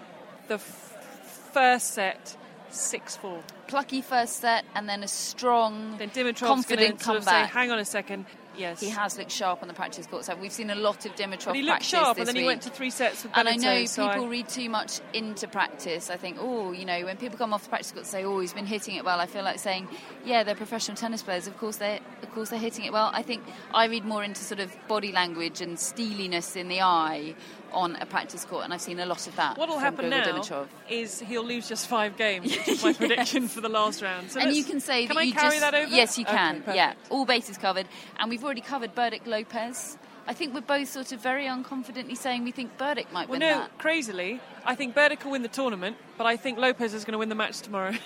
the 0.49 0.55
f- 0.55 1.51
first 1.53 1.93
set 1.95 2.37
6 2.71 3.17
4. 3.17 3.43
Plucky 3.69 4.01
first 4.03 4.37
set 4.37 4.65
and 4.75 4.89
then 4.89 5.03
a 5.03 5.09
strong, 5.09 5.97
Then 5.99 6.11
Dimitrov's 6.11 6.39
going 6.41 6.63
confident 6.63 6.99
to 7.01 7.05
sort 7.05 7.17
of 7.19 7.25
say, 7.25 7.31
comeback. 7.31 7.51
hang 7.51 7.71
on 7.71 7.79
a 7.79 7.85
second. 7.85 8.27
Yes. 8.57 8.81
He 8.81 8.89
has 8.91 9.19
looked 9.19 9.31
sharp 9.31 9.63
on 9.63 9.69
the 9.69 9.75
practice 9.75 10.07
court. 10.07 10.25
So 10.25 10.35
we've 10.37 10.53
seen 10.53 10.71
a 10.71 10.75
lot 10.75 11.05
of 11.05 11.15
Dimitrov 11.15 11.47
But 11.47 11.57
he 11.57 11.63
looked 11.63 11.69
practice 11.81 11.89
sharp, 11.89 12.19
and 12.19 12.27
then 12.27 12.37
he 12.37 12.45
went 12.45 12.63
to 12.63 12.71
three 12.71 12.91
sets 12.91 13.23
with 13.23 13.33
And 13.37 13.49
I 13.49 13.57
know 13.57 13.85
so 13.85 14.09
people 14.09 14.25
I- 14.25 14.29
read 14.29 14.49
too 14.49 14.69
much 14.71 15.01
into 15.13 15.47
practice. 15.49 16.11
I 16.11 16.17
think, 16.17 16.39
oh, 16.41 16.73
you 16.73 16.85
know, 16.85 17.05
when 17.05 17.17
people 17.17 17.39
come 17.39 17.53
off 17.53 17.65
the 17.65 17.69
practice 17.69 17.93
court 17.93 18.05
and 18.05 18.07
say, 18.07 18.25
"Oh, 18.25 18.41
he's 18.41 18.53
been 18.53 18.67
hitting 18.67 18.97
it 18.97 19.05
well," 19.05 19.21
I 19.21 19.27
feel 19.27 19.43
like 19.43 19.59
saying, 19.59 19.89
"Yeah, 20.25 20.43
they're 20.43 20.55
professional 20.55 20.97
tennis 20.97 21.23
players. 21.23 21.47
Of 21.47 21.57
course, 21.59 21.77
they're, 21.77 22.01
of 22.23 22.33
course, 22.35 22.51
they're 22.51 22.59
hitting 22.59 22.85
it 22.85 22.93
well." 22.93 23.11
I 23.13 23.23
think 23.23 23.43
I 23.75 23.87
read 23.87 24.05
more 24.05 24.25
into 24.25 24.43
sort 24.43 24.61
of 24.61 24.75
body 24.89 25.13
language 25.13 25.61
and 25.61 25.79
steeliness 25.79 26.57
in 26.57 26.69
the 26.69 26.81
eye 26.83 27.35
on 27.73 27.97
a 27.97 28.07
practice 28.07 28.45
court, 28.45 28.65
and 28.65 28.73
I've 28.75 28.81
seen 28.81 28.99
a 29.01 29.07
lot 29.07 29.27
of 29.27 29.37
that. 29.37 29.57
What'll 29.59 29.79
happen 29.79 30.07
Grigor 30.07 30.11
now 30.11 30.25
Dimitrov. 30.25 30.67
is 30.89 31.21
he'll 31.21 31.45
lose 31.45 31.69
just 31.69 31.87
five 31.89 32.17
games, 32.17 32.51
which 32.57 32.69
is 32.69 32.83
my 32.83 32.93
prediction 33.03 33.49
for 33.49 33.61
the 33.61 33.69
last 33.69 34.03
round. 34.03 34.31
So 34.31 34.41
and 34.41 34.55
you 34.55 34.65
can 34.65 34.81
say 34.81 35.07
can 35.07 35.15
that 35.17 35.21
I 35.21 35.25
you 35.25 35.33
carry 35.33 35.51
just 35.51 35.61
that 35.61 35.75
over? 35.75 35.91
yes, 35.95 36.19
you 36.19 36.25
can. 36.25 36.59
perfect. 36.61 36.77
yeah, 36.77 36.95
all 37.11 37.25
bases 37.25 37.59
covered, 37.59 37.87
and 38.19 38.31
we've 38.31 38.45
already 38.45 38.61
covered 38.61 38.95
Berdych 38.95 39.27
Lopez. 39.27 39.99
I 40.29 40.33
think 40.35 40.55
we're 40.55 40.61
both 40.61 40.89
sort 40.89 41.13
of 41.13 41.21
very 41.21 41.47
unconfidently 41.47 42.17
saying 42.17 42.43
we 42.43 42.51
think 42.51 42.77
Berdych 42.79 43.13
might 43.13 43.29
Well, 43.29 43.39
win 43.39 43.49
no, 43.49 43.59
that. 43.61 43.79
crazily, 43.79 44.41
I 44.65 44.75
think 44.75 44.95
Berdych 44.97 45.23
will 45.25 45.31
win 45.33 45.43
the 45.43 45.49
tournament, 45.49 45.97
but 46.19 46.27
I 46.27 46.37
think 46.37 46.59
Lopez 46.59 46.95
is 46.95 47.05
going 47.05 47.13
to 47.13 47.19
win 47.19 47.29
the 47.29 47.37
match 47.37 47.61
tomorrow. 47.61 47.93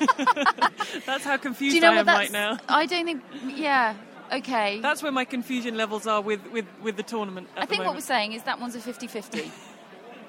that's 1.06 1.24
how 1.24 1.36
confused 1.36 1.74
you 1.74 1.80
know 1.80 1.92
I 1.92 1.96
am 1.98 2.06
right 2.06 2.32
now. 2.32 2.58
I 2.68 2.86
don't 2.86 3.04
think. 3.04 3.22
Yeah. 3.46 3.94
Okay. 4.32 4.80
That's 4.80 5.02
where 5.02 5.12
my 5.12 5.24
confusion 5.24 5.76
levels 5.76 6.06
are 6.06 6.20
with, 6.20 6.40
with, 6.52 6.66
with 6.82 6.96
the 6.96 7.02
tournament. 7.02 7.48
At 7.56 7.64
I 7.64 7.66
think 7.66 7.84
what 7.84 7.94
we're 7.94 8.00
saying 8.00 8.32
is 8.32 8.44
that 8.44 8.60
one's 8.60 8.76
a 8.76 8.78
50-50. 8.78 9.50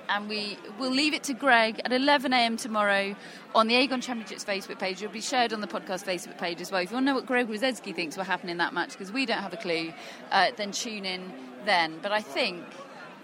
and 0.10 0.28
we 0.28 0.58
will 0.80 0.92
leave 0.92 1.14
it 1.14 1.24
to 1.24 1.34
Greg 1.34 1.80
at 1.86 1.94
11 1.94 2.34
a.m. 2.34 2.58
tomorrow 2.58 3.16
on 3.56 3.68
the 3.68 3.76
Aegon 3.76 4.02
Championships 4.02 4.44
Facebook 4.44 4.80
page. 4.80 5.02
It'll 5.02 5.14
be 5.14 5.22
shared 5.22 5.54
on 5.54 5.62
the 5.62 5.68
podcast 5.68 6.04
Facebook 6.04 6.38
page 6.38 6.62
as 6.62 6.72
well. 6.72 6.82
If 6.82 6.90
you 6.90 6.96
want 6.96 7.06
to 7.06 7.12
know 7.12 7.16
what 7.16 7.26
Greg 7.26 7.48
Rusedski 7.48 7.96
thinks 7.96 8.18
will 8.18 8.24
happen 8.24 8.50
in 8.50 8.58
that 8.58 8.74
match, 8.74 8.92
because 8.92 9.12
we 9.12 9.26
don't 9.26 9.40
have 9.40 9.54
a 9.54 9.58
clue, 9.58 9.94
uh, 10.32 10.52
then 10.58 10.72
tune 10.72 11.06
in 11.06 11.32
then. 11.66 12.00
But 12.02 12.12
I 12.12 12.22
think 12.22 12.64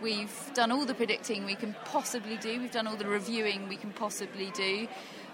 we've 0.01 0.51
done 0.53 0.71
all 0.71 0.85
the 0.85 0.93
predicting 0.93 1.45
we 1.45 1.55
can 1.55 1.75
possibly 1.85 2.37
do. 2.37 2.59
We've 2.59 2.71
done 2.71 2.87
all 2.87 2.95
the 2.95 3.07
reviewing 3.07 3.67
we 3.67 3.77
can 3.77 3.91
possibly 3.91 4.51
do. 4.51 4.87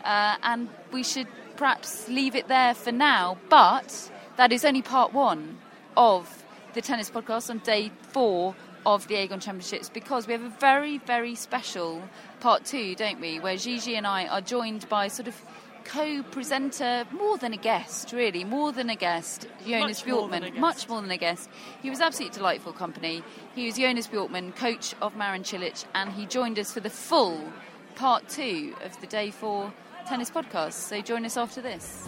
Uh, 0.04 0.38
and 0.44 0.70
we 0.92 1.04
should 1.04 1.28
perhaps 1.56 2.08
leave 2.08 2.36
it 2.36 2.48
there 2.48 2.74
for 2.74 2.92
now. 2.92 3.38
But 3.50 4.12
that 4.38 4.52
is 4.52 4.66
only 4.66 4.82
part 4.82 5.14
one 5.14 5.58
of 5.96 6.44
the 6.74 6.82
tennis 6.82 7.10
podcast 7.10 7.50
on 7.50 7.60
day 7.60 7.92
four 8.02 8.56
of 8.86 9.08
the 9.08 9.16
Aegon 9.16 9.42
Championships 9.42 9.90
because 9.90 10.28
we 10.28 10.34
have 10.34 10.44
a 10.44 10.50
very, 10.60 10.98
very 11.00 11.36
special 11.36 12.02
part 12.40 12.66
two, 12.66 12.96
don't 12.96 13.22
we? 13.22 13.40
Where 13.40 13.56
Gigi 13.58 13.96
and 13.96 14.06
I 14.06 14.28
are 14.28 14.42
joined 14.42 14.90
by 14.90 15.08
sort 15.08 15.28
of 15.28 15.42
co-presenter, 15.86 17.06
more 17.12 17.38
than 17.38 17.54
a 17.54 17.58
guest, 17.58 18.14
really, 18.14 18.44
more 18.44 18.72
than 18.72 18.90
a 18.90 18.96
guest, 18.96 19.48
Jonas 19.68 20.06
Much 20.06 20.08
Bjorkman, 20.08 20.58
much 20.58 20.88
more 20.88 21.02
than 21.02 21.12
a 21.12 21.18
guest. 21.18 21.50
He 21.82 21.90
was 21.90 22.00
absolutely 22.00 22.38
delightful 22.38 22.74
company. 22.74 23.24
He 23.54 23.66
was 23.66 23.78
Jonas 23.78 24.08
Bjorkman, 24.08 24.56
coach 24.56 24.96
of 25.02 25.16
Marin 25.16 25.44
Cilic, 25.44 25.86
and 25.94 26.12
he 26.12 26.26
joined 26.26 26.58
us 26.58 26.74
for 26.74 26.80
the 26.80 26.90
full 26.90 27.40
part 27.96 28.28
two 28.30 28.74
of 28.84 29.00
the 29.02 29.08
day 29.08 29.30
four 29.30 29.74
tennis 30.08 30.32
podcast. 30.32 30.74
So 30.74 31.02
join 31.02 31.26
us 31.26 31.38
after 31.38 31.62
this. 31.62 32.08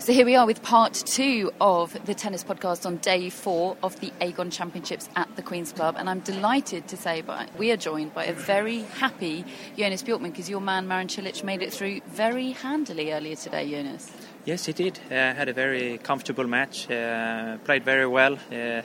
So 0.00 0.14
here 0.14 0.24
we 0.24 0.34
are 0.34 0.46
with 0.46 0.62
part 0.62 0.94
two 0.94 1.52
of 1.60 1.94
the 2.06 2.14
tennis 2.14 2.42
podcast 2.42 2.86
on 2.86 2.96
day 2.96 3.28
four 3.28 3.76
of 3.82 4.00
the 4.00 4.10
Aegon 4.22 4.50
Championships 4.50 5.10
at 5.14 5.36
the 5.36 5.42
Queen's 5.42 5.72
Club. 5.72 5.96
And 5.98 6.08
I'm 6.08 6.20
delighted 6.20 6.88
to 6.88 6.96
say 6.96 7.20
by, 7.20 7.48
we 7.58 7.70
are 7.70 7.76
joined 7.76 8.14
by 8.14 8.24
a 8.24 8.32
very 8.32 8.80
happy 8.98 9.44
Jonas 9.76 10.02
Bjorkman 10.02 10.30
because 10.30 10.48
your 10.48 10.62
man 10.62 10.88
Marin 10.88 11.08
Cilic 11.08 11.44
made 11.44 11.60
it 11.60 11.70
through 11.70 12.00
very 12.06 12.52
handily 12.52 13.12
earlier 13.12 13.36
today, 13.36 13.70
Jonas. 13.70 14.10
Yes, 14.46 14.64
he 14.64 14.72
did. 14.72 14.98
Uh, 15.10 15.34
had 15.34 15.50
a 15.50 15.52
very 15.52 15.98
comfortable 15.98 16.46
match. 16.46 16.90
Uh, 16.90 17.58
played 17.58 17.84
very 17.84 18.06
well. 18.06 18.38
Uh, 18.50 18.80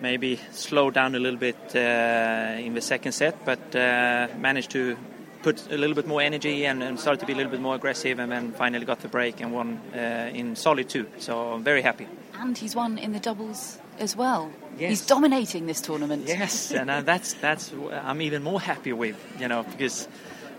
maybe 0.00 0.40
slowed 0.52 0.94
down 0.94 1.14
a 1.16 1.18
little 1.18 1.38
bit 1.38 1.76
uh, 1.76 2.56
in 2.58 2.72
the 2.72 2.80
second 2.80 3.12
set, 3.12 3.44
but 3.44 3.76
uh, 3.76 4.28
managed 4.38 4.70
to 4.70 4.96
put 5.42 5.70
a 5.70 5.76
little 5.76 5.94
bit 5.94 6.06
more 6.06 6.20
energy 6.20 6.66
and, 6.66 6.82
and, 6.82 6.98
started 6.98 7.20
to 7.20 7.26
be 7.26 7.32
a 7.32 7.36
little 7.36 7.50
bit 7.50 7.60
more 7.60 7.74
aggressive, 7.74 8.18
and 8.18 8.30
then 8.30 8.52
finally 8.52 8.84
got 8.84 9.00
the 9.00 9.08
break 9.08 9.40
and 9.40 9.52
won 9.52 9.80
uh, 9.94 10.30
in 10.32 10.56
solid 10.56 10.88
two. 10.88 11.06
So 11.18 11.52
I'm 11.52 11.64
very 11.64 11.82
happy. 11.82 12.06
And 12.34 12.56
he's 12.56 12.74
won 12.74 12.98
in 12.98 13.12
the 13.12 13.20
doubles 13.20 13.78
as 13.98 14.16
well. 14.16 14.50
Yes. 14.78 14.90
He's 14.90 15.06
dominating 15.06 15.66
this 15.66 15.80
tournament. 15.80 16.26
Yes, 16.26 16.72
and 16.72 16.88
that's 17.06 17.34
that's 17.34 17.72
I'm 17.92 18.22
even 18.22 18.42
more 18.42 18.60
happy 18.60 18.92
with, 18.92 19.16
you 19.38 19.48
know, 19.48 19.62
because 19.62 20.08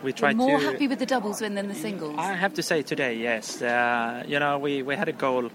we 0.04 0.13
tried 0.13 0.38
You're 0.38 0.48
more 0.48 0.60
to, 0.60 0.65
happy 0.65 0.88
with 0.88 1.00
the 1.00 1.06
doubles 1.06 1.41
win 1.41 1.56
than 1.56 1.67
the 1.67 1.76
singles. 1.76 2.15
I 2.17 2.34
have 2.34 2.54
to 2.56 2.63
say 2.63 2.82
today, 2.82 3.15
yes. 3.15 3.62
Uh, 3.62 4.24
you 4.28 4.39
know, 4.39 4.58
we, 4.58 4.82
we 4.82 4.96
had 4.96 5.10
a 5.10 5.13
goal, 5.13 5.50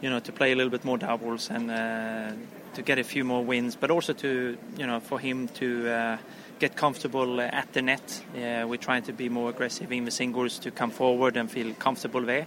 you 0.00 0.10
know, 0.10 0.20
to 0.20 0.32
play 0.32 0.52
a 0.52 0.56
little 0.56 0.70
bit 0.70 0.84
more 0.84 0.98
doubles 0.98 1.50
and 1.50 1.70
uh, 1.70 2.32
to 2.74 2.82
get 2.82 2.98
a 2.98 3.04
few 3.04 3.24
more 3.24 3.44
wins, 3.44 3.76
but 3.76 3.90
also 3.90 4.12
to, 4.14 4.56
you 4.76 4.86
know, 4.86 5.00
for 5.00 5.18
him 5.18 5.48
to 5.48 5.88
uh, 5.90 6.18
get 6.58 6.76
comfortable 6.76 7.40
at 7.40 7.72
the 7.72 7.82
net. 7.82 8.24
we're 8.34 8.76
trying 8.76 9.02
to 9.04 9.12
be 9.12 9.28
more 9.28 9.50
aggressive 9.50 9.92
in 9.92 10.04
the 10.04 10.10
singles 10.10 10.58
to 10.60 10.70
come 10.70 10.90
forward 10.90 11.36
and 11.36 11.50
feel 11.50 11.74
comfortable 11.74 12.22
there. 12.22 12.46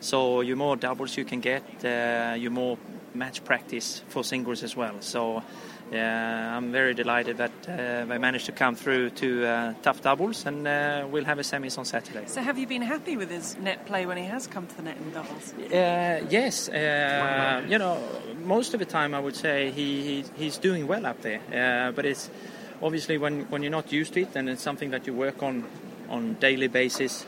So, 0.00 0.42
you 0.42 0.54
more 0.54 0.76
doubles 0.76 1.16
you 1.16 1.24
can 1.24 1.40
get, 1.40 1.62
uh, 1.84 2.34
you 2.38 2.50
more 2.50 2.78
match 3.14 3.44
practice 3.44 4.02
for 4.08 4.22
singles 4.22 4.62
as 4.62 4.76
well. 4.76 4.94
So 5.00 5.42
yeah, 5.90 6.56
I'm 6.56 6.70
very 6.70 6.94
delighted 6.94 7.38
that 7.38 7.50
uh, 7.66 8.04
they 8.04 8.18
managed 8.18 8.46
to 8.46 8.52
come 8.52 8.74
through 8.74 9.10
to 9.10 9.46
uh, 9.46 9.74
tough 9.82 10.02
doubles, 10.02 10.44
and 10.44 10.66
uh, 10.66 11.06
we'll 11.10 11.24
have 11.24 11.38
a 11.38 11.42
semis 11.42 11.78
on 11.78 11.86
Saturday. 11.86 12.24
So, 12.26 12.42
have 12.42 12.58
you 12.58 12.66
been 12.66 12.82
happy 12.82 13.16
with 13.16 13.30
his 13.30 13.56
net 13.56 13.86
play 13.86 14.04
when 14.04 14.18
he 14.18 14.24
has 14.24 14.46
come 14.46 14.66
to 14.66 14.76
the 14.76 14.82
net 14.82 14.98
in 14.98 15.12
doubles? 15.12 15.54
Uh, 15.54 16.26
yes, 16.28 16.68
uh, 16.68 17.64
you 17.66 17.78
know, 17.78 18.02
most 18.44 18.74
of 18.74 18.80
the 18.80 18.86
time 18.86 19.14
I 19.14 19.20
would 19.20 19.36
say 19.36 19.70
he, 19.70 20.02
he 20.02 20.24
he's 20.36 20.58
doing 20.58 20.86
well 20.86 21.06
up 21.06 21.22
there, 21.22 21.40
uh, 21.48 21.92
but 21.92 22.04
it's 22.04 22.28
obviously 22.82 23.18
when 23.18 23.42
when 23.50 23.62
you're 23.62 23.70
not 23.72 23.92
used 23.92 24.14
to 24.14 24.22
it, 24.22 24.36
and 24.36 24.48
it's 24.48 24.62
something 24.62 24.90
that 24.90 25.06
you 25.06 25.14
work 25.14 25.42
on 25.42 25.64
on 26.08 26.34
daily 26.34 26.68
basis. 26.68 27.26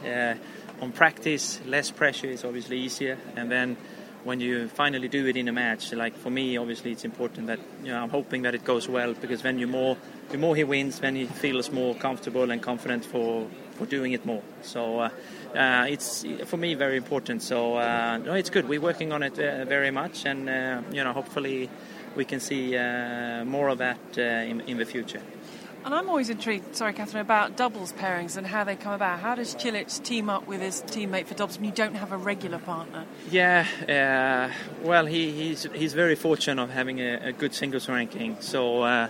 on 0.80 0.92
practice, 0.92 1.60
less 1.66 1.90
pressure 1.90 2.28
is 2.28 2.42
obviously 2.42 2.78
easier, 2.78 3.18
and 3.36 3.50
then 3.50 3.76
when 4.24 4.40
you 4.40 4.68
finally 4.68 5.08
do 5.08 5.26
it 5.26 5.36
in 5.36 5.48
a 5.48 5.52
match, 5.52 5.92
like 5.92 6.16
for 6.16 6.30
me, 6.30 6.56
obviously 6.56 6.92
it's 6.92 7.04
important 7.04 7.46
that 7.46 7.60
you 7.82 7.90
know 7.90 8.02
I'm 8.02 8.10
hoping 8.10 8.42
that 8.42 8.54
it 8.54 8.64
goes 8.64 8.88
well 8.88 9.14
because 9.14 9.42
then 9.42 9.58
you 9.58 9.66
more 9.66 9.96
the 10.30 10.38
more 10.38 10.56
he 10.56 10.64
wins, 10.64 11.00
then 11.00 11.16
he 11.16 11.26
feels 11.26 11.70
more 11.70 11.94
comfortable 11.94 12.50
and 12.50 12.62
confident 12.62 13.04
for 13.04 13.46
for 13.72 13.86
doing 13.86 14.12
it 14.12 14.24
more. 14.26 14.42
So. 14.62 15.00
Uh, 15.00 15.10
uh, 15.54 15.86
it's 15.88 16.24
for 16.44 16.56
me 16.56 16.74
very 16.74 16.96
important. 16.96 17.42
So 17.42 17.76
uh, 17.76 18.18
no, 18.18 18.34
it's 18.34 18.50
good. 18.50 18.68
We're 18.68 18.80
working 18.80 19.12
on 19.12 19.24
it 19.24 19.38
uh, 19.38 19.64
very 19.64 19.90
much, 19.90 20.24
and 20.24 20.48
uh, 20.48 20.82
you 20.92 21.02
know, 21.02 21.12
hopefully, 21.12 21.68
we 22.14 22.24
can 22.24 22.40
see 22.40 22.76
uh, 22.76 23.44
more 23.44 23.68
of 23.68 23.78
that 23.78 23.98
in, 24.16 24.60
in 24.62 24.78
the 24.78 24.84
future. 24.84 25.20
And 25.84 25.94
I'm 25.94 26.08
always 26.10 26.28
intrigued, 26.28 26.76
sorry, 26.76 26.92
Catherine, 26.92 27.22
about 27.22 27.56
doubles 27.56 27.92
pairings 27.92 28.36
and 28.36 28.46
how 28.46 28.64
they 28.64 28.76
come 28.76 28.92
about. 28.92 29.20
How 29.20 29.34
does 29.34 29.54
Cilic 29.54 30.02
team 30.04 30.28
up 30.28 30.46
with 30.46 30.60
his 30.60 30.82
teammate 30.82 31.26
for 31.26 31.34
doubles 31.34 31.56
when 31.56 31.64
you 31.64 31.74
don't 31.74 31.94
have 31.94 32.12
a 32.12 32.18
regular 32.18 32.58
partner? 32.58 33.06
Yeah, 33.30 33.66
uh, 33.88 34.52
well, 34.86 35.06
he, 35.06 35.30
he's 35.30 35.62
he's 35.74 35.94
very 35.94 36.16
fortunate 36.16 36.62
of 36.62 36.70
having 36.70 37.00
a, 37.00 37.28
a 37.28 37.32
good 37.32 37.54
singles 37.54 37.88
ranking. 37.88 38.36
So. 38.40 38.82
Uh, 38.82 39.08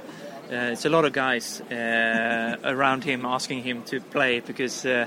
uh, 0.50 0.72
it's 0.72 0.84
a 0.84 0.88
lot 0.88 1.04
of 1.04 1.12
guys 1.12 1.60
uh, 1.60 2.56
around 2.64 3.04
him 3.04 3.24
asking 3.24 3.62
him 3.62 3.84
to 3.84 4.00
play 4.00 4.40
because 4.40 4.84
uh, 4.84 5.06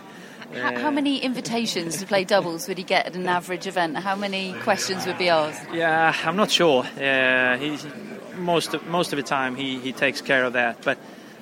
how, 0.54 0.80
how, 0.80 0.92
many 0.92 1.18
invitations 1.18 1.98
to 1.98 2.06
play 2.06 2.24
doubles 2.24 2.68
would 2.70 2.78
he 2.78 2.84
get 2.86 3.08
at 3.08 3.16
an 3.16 3.28
average 3.28 3.68
event? 3.68 3.98
How 3.98 4.16
many 4.16 4.54
questions 4.62 5.06
would 5.06 5.18
be 5.18 5.28
asked? 5.28 5.68
Yeah, 5.74 6.16
I'm 6.24 6.38
not 6.38 6.50
sure. 6.50 6.84
Uh, 6.84 7.58
he, 7.58 7.78
most 8.38 8.74
of, 8.74 8.86
most 8.88 9.12
of 9.14 9.18
the 9.18 9.24
time 9.24 9.56
he, 9.56 9.80
he 9.80 9.92
takes 9.92 10.22
care 10.22 10.46
of 10.46 10.54
that, 10.54 10.82
but 10.84 10.98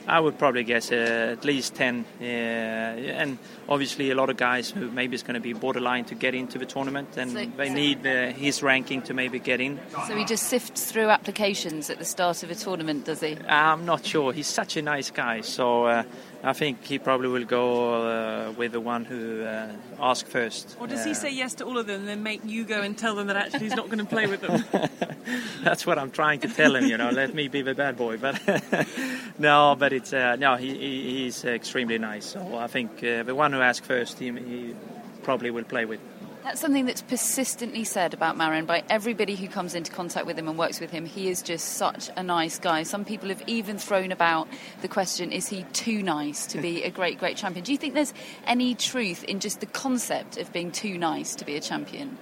I 0.07 0.19
would 0.19 0.37
probably 0.37 0.63
guess 0.63 0.91
uh, 0.91 1.35
at 1.37 1.45
least 1.45 1.75
10. 1.75 2.05
Uh, 2.19 2.23
and 2.23 3.37
obviously, 3.69 4.11
a 4.11 4.15
lot 4.15 4.29
of 4.29 4.37
guys 4.37 4.69
who 4.69 4.89
maybe 4.91 5.15
is 5.15 5.23
going 5.23 5.35
to 5.35 5.39
be 5.39 5.53
borderline 5.53 6.05
to 6.05 6.15
get 6.15 6.35
into 6.35 6.57
the 6.57 6.65
tournament, 6.65 7.17
and 7.17 7.31
so, 7.31 7.45
they 7.57 7.67
so 7.67 7.73
need 7.73 8.05
uh, 8.05 8.31
his 8.31 8.63
ranking 8.63 9.01
to 9.03 9.13
maybe 9.13 9.39
get 9.39 9.61
in. 9.61 9.79
So 10.07 10.15
he 10.15 10.25
just 10.25 10.47
sifts 10.47 10.91
through 10.91 11.09
applications 11.09 11.89
at 11.89 11.99
the 11.99 12.05
start 12.05 12.43
of 12.43 12.51
a 12.51 12.55
tournament, 12.55 13.05
does 13.05 13.21
he? 13.21 13.37
I'm 13.47 13.85
not 13.85 14.05
sure. 14.05 14.33
He's 14.33 14.47
such 14.47 14.77
a 14.77 14.81
nice 14.81 15.11
guy. 15.11 15.41
So 15.41 15.85
uh, 15.85 16.03
I 16.43 16.53
think 16.53 16.83
he 16.83 16.97
probably 16.97 17.27
will 17.27 17.45
go 17.45 18.03
uh, 18.03 18.51
with 18.53 18.71
the 18.71 18.79
one 18.79 19.05
who 19.05 19.43
uh, 19.43 19.71
asks 19.99 20.29
first. 20.29 20.75
Or 20.79 20.87
does 20.87 21.05
he 21.05 21.13
say 21.13 21.31
yes 21.31 21.53
to 21.55 21.65
all 21.65 21.77
of 21.77 21.85
them 21.85 22.01
and 22.01 22.07
then 22.07 22.23
make 22.23 22.41
you 22.43 22.63
go 22.63 22.81
and 22.81 22.97
tell 22.97 23.13
them 23.15 23.27
that 23.27 23.35
actually 23.35 23.59
he's 23.59 23.75
not 23.75 23.85
going 23.85 23.99
to 23.99 24.05
play 24.05 24.25
with 24.25 24.41
them? 24.41 24.63
That's 25.63 25.85
what 25.85 25.99
I'm 25.99 26.09
trying 26.09 26.39
to 26.39 26.47
tell 26.47 26.75
him, 26.75 26.85
you 26.85 26.97
know, 26.97 27.11
let 27.11 27.35
me 27.35 27.47
be 27.47 27.61
the 27.61 27.75
bad 27.75 27.95
boy. 27.95 28.17
But 28.17 28.41
no, 29.37 29.75
but 29.77 29.93
it's, 29.93 30.13
uh, 30.13 30.35
no, 30.37 30.55
he, 30.55 30.73
he's 30.73 31.45
extremely 31.45 31.99
nice. 31.99 32.25
So 32.25 32.57
I 32.57 32.65
think 32.67 33.03
uh, 33.03 33.21
the 33.21 33.35
one 33.35 33.53
who 33.53 33.61
asks 33.61 33.85
first, 33.85 34.17
he, 34.17 34.31
he 34.31 34.75
probably 35.21 35.51
will 35.51 35.63
play 35.63 35.85
with. 35.85 35.99
That's 36.43 36.59
something 36.59 36.87
that's 36.87 37.03
persistently 37.03 37.83
said 37.83 38.15
about 38.15 38.35
Marin 38.35 38.65
by 38.65 38.83
everybody 38.89 39.35
who 39.35 39.47
comes 39.47 39.75
into 39.75 39.91
contact 39.91 40.25
with 40.25 40.39
him 40.39 40.47
and 40.47 40.57
works 40.57 40.79
with 40.79 40.89
him. 40.89 41.05
He 41.05 41.29
is 41.29 41.43
just 41.43 41.73
such 41.73 42.09
a 42.17 42.23
nice 42.23 42.57
guy. 42.57 42.81
Some 42.81 43.05
people 43.05 43.29
have 43.29 43.43
even 43.45 43.77
thrown 43.77 44.11
about 44.11 44.47
the 44.81 44.87
question 44.87 45.31
is 45.31 45.47
he 45.47 45.63
too 45.71 46.01
nice 46.01 46.47
to 46.47 46.59
be 46.59 46.83
a 46.83 46.89
great, 46.89 47.19
great 47.19 47.37
champion? 47.37 47.63
Do 47.63 47.71
you 47.71 47.77
think 47.77 47.93
there's 47.93 48.13
any 48.47 48.73
truth 48.73 49.23
in 49.25 49.39
just 49.39 49.59
the 49.59 49.67
concept 49.67 50.37
of 50.37 50.51
being 50.51 50.71
too 50.71 50.97
nice 50.97 51.35
to 51.35 51.45
be 51.45 51.55
a 51.57 51.61
champion? 51.61 52.17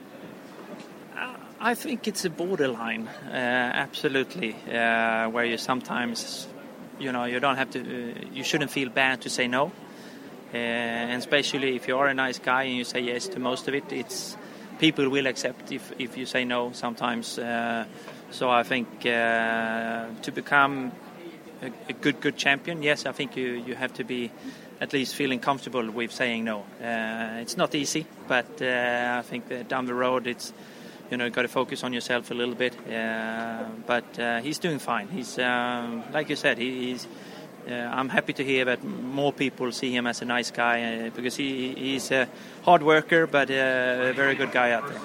I 1.62 1.76
think 1.76 2.08
it's 2.08 2.24
a 2.24 2.30
borderline, 2.30 3.08
uh, 3.08 3.32
absolutely, 3.32 4.56
uh, 4.72 5.30
where 5.30 5.44
you 5.44 5.58
sometimes, 5.58 6.48
you 7.00 7.12
know, 7.12 7.26
you 7.26 7.42
don't 7.42 7.58
have 7.58 7.72
to, 7.72 7.80
uh, 7.80 8.26
you 8.34 8.44
shouldn't 8.44 8.72
feel 8.72 8.90
bad 8.90 9.22
to 9.22 9.30
say 9.30 9.48
no. 9.48 9.72
Uh, 10.54 10.58
and 10.58 11.20
especially 11.20 11.76
if 11.76 11.88
you 11.88 11.98
are 11.98 12.08
a 12.08 12.14
nice 12.14 12.40
guy 12.40 12.64
and 12.64 12.76
you 12.76 12.84
say 12.84 13.00
yes 13.00 13.28
to 13.28 13.40
most 13.40 13.68
of 13.68 13.76
it, 13.76 13.92
it's 13.92 14.36
people 14.80 15.08
will 15.10 15.28
accept 15.28 15.72
if, 15.72 15.92
if 16.00 16.18
you 16.18 16.26
say 16.26 16.46
no 16.46 16.72
sometimes. 16.72 17.38
Uh, 17.38 17.86
so 18.32 18.50
I 18.50 18.64
think 18.64 18.88
uh, 19.06 20.08
to 20.22 20.32
become 20.32 20.92
a, 21.62 21.72
a, 21.90 21.94
good 21.94 22.20
good 22.22 22.38
champion, 22.38 22.82
yes, 22.82 23.06
I 23.06 23.12
think 23.12 23.36
you, 23.36 23.64
you 23.68 23.76
have 23.76 23.94
to 23.96 24.04
be 24.04 24.32
at 24.82 24.94
least 24.94 25.14
feeling 25.14 25.40
comfortable 25.40 25.92
with 25.92 26.12
saying 26.12 26.46
no. 26.46 26.62
Uh, 26.82 27.42
it's 27.42 27.58
not 27.58 27.76
easy, 27.76 28.08
but 28.28 28.62
uh, 28.62 29.18
I 29.20 29.22
think 29.22 29.68
down 29.68 29.86
the 29.86 29.94
road 29.94 30.26
it's 30.26 30.54
you 31.12 31.18
know 31.18 31.30
got 31.30 31.42
to 31.44 31.48
focus 31.48 31.84
on 31.84 31.94
yourself 31.94 32.32
a 32.32 32.34
little 32.34 32.56
bit. 32.56 32.76
Uh, 32.88 33.66
but 33.86 34.42
he's 34.42 34.58
doing 34.58 34.80
fine. 34.80 35.10
He's 35.10 35.38
um, 35.38 36.04
like 36.12 36.30
you 36.30 36.36
said, 36.36 36.58
he, 36.58 36.92
he's 36.92 37.08
uh, 37.68 37.74
I'm 37.74 38.10
happy 38.10 38.34
to 38.34 38.44
hear 38.44 38.66
that 38.66 38.84
more 38.84 39.34
people 39.34 39.72
see 39.72 39.96
him 39.96 40.08
as 40.08 40.22
a 40.22 40.26
nice 40.26 40.52
guy 40.52 41.08
uh, 41.08 41.10
because 41.16 41.36
he, 41.36 41.74
he's 41.74 42.12
a 42.12 42.28
hard 42.64 42.84
worker 42.84 43.28
but 43.28 43.50
a 43.50 44.14
very 44.16 44.36
good 44.36 44.52
guy 44.52 44.72
out 44.72 44.88
there. 44.88 45.00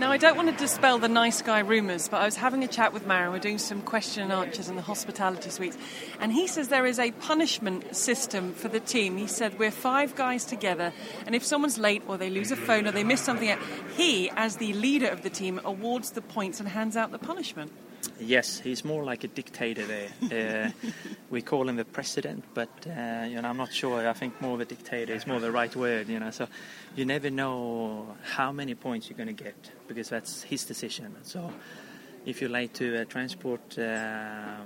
Now, 0.00 0.10
I 0.10 0.16
don't 0.16 0.34
want 0.34 0.48
to 0.48 0.56
dispel 0.56 0.98
the 0.98 1.10
nice 1.10 1.42
guy 1.42 1.58
rumours, 1.58 2.08
but 2.08 2.22
I 2.22 2.24
was 2.24 2.36
having 2.36 2.64
a 2.64 2.66
chat 2.66 2.94
with 2.94 3.06
Marin. 3.06 3.32
We're 3.32 3.38
doing 3.38 3.58
some 3.58 3.82
question 3.82 4.22
and 4.22 4.32
answers 4.32 4.70
in 4.70 4.76
the 4.76 4.80
hospitality 4.80 5.50
suites. 5.50 5.76
And 6.20 6.32
he 6.32 6.46
says 6.46 6.68
there 6.68 6.86
is 6.86 6.98
a 6.98 7.10
punishment 7.10 7.94
system 7.94 8.54
for 8.54 8.68
the 8.68 8.80
team. 8.80 9.18
He 9.18 9.26
said 9.26 9.58
we're 9.58 9.70
five 9.70 10.14
guys 10.14 10.46
together, 10.46 10.94
and 11.26 11.34
if 11.34 11.44
someone's 11.44 11.76
late 11.76 12.02
or 12.08 12.16
they 12.16 12.30
lose 12.30 12.50
a 12.50 12.56
phone 12.56 12.86
or 12.86 12.92
they 12.92 13.04
miss 13.04 13.20
something, 13.20 13.54
he, 13.94 14.30
as 14.30 14.56
the 14.56 14.72
leader 14.72 15.08
of 15.08 15.20
the 15.20 15.28
team, 15.28 15.60
awards 15.66 16.12
the 16.12 16.22
points 16.22 16.60
and 16.60 16.70
hands 16.70 16.96
out 16.96 17.10
the 17.10 17.18
punishment. 17.18 17.70
Yes, 18.20 18.60
he's 18.60 18.84
more 18.84 19.02
like 19.02 19.24
a 19.24 19.28
dictator 19.28 19.86
there. 19.86 20.08
Uh, 20.30 20.70
we 21.28 21.42
call 21.42 21.68
him 21.68 21.76
the 21.76 21.84
president, 21.84 22.44
but 22.54 22.68
uh, 22.86 23.24
you 23.24 23.40
know, 23.40 23.48
I'm 23.48 23.56
not 23.56 23.72
sure. 23.72 24.08
I 24.08 24.12
think 24.12 24.40
more 24.40 24.54
of 24.54 24.60
a 24.60 24.64
dictator 24.64 25.12
is 25.12 25.26
more 25.26 25.40
the 25.40 25.50
right 25.50 25.74
word. 25.74 26.08
You 26.08 26.20
know, 26.20 26.30
so 26.30 26.46
you 26.96 27.04
never 27.04 27.30
know 27.30 28.16
how 28.22 28.52
many 28.52 28.74
points 28.74 29.08
you're 29.08 29.16
going 29.16 29.34
to 29.34 29.44
get 29.44 29.70
because 29.88 30.08
that's 30.08 30.42
his 30.42 30.64
decision. 30.64 31.14
So 31.22 31.52
if 32.24 32.40
you're 32.40 32.50
late 32.50 32.74
to 32.74 33.02
uh, 33.02 33.04
transport, 33.04 33.78
uh, 33.78 34.58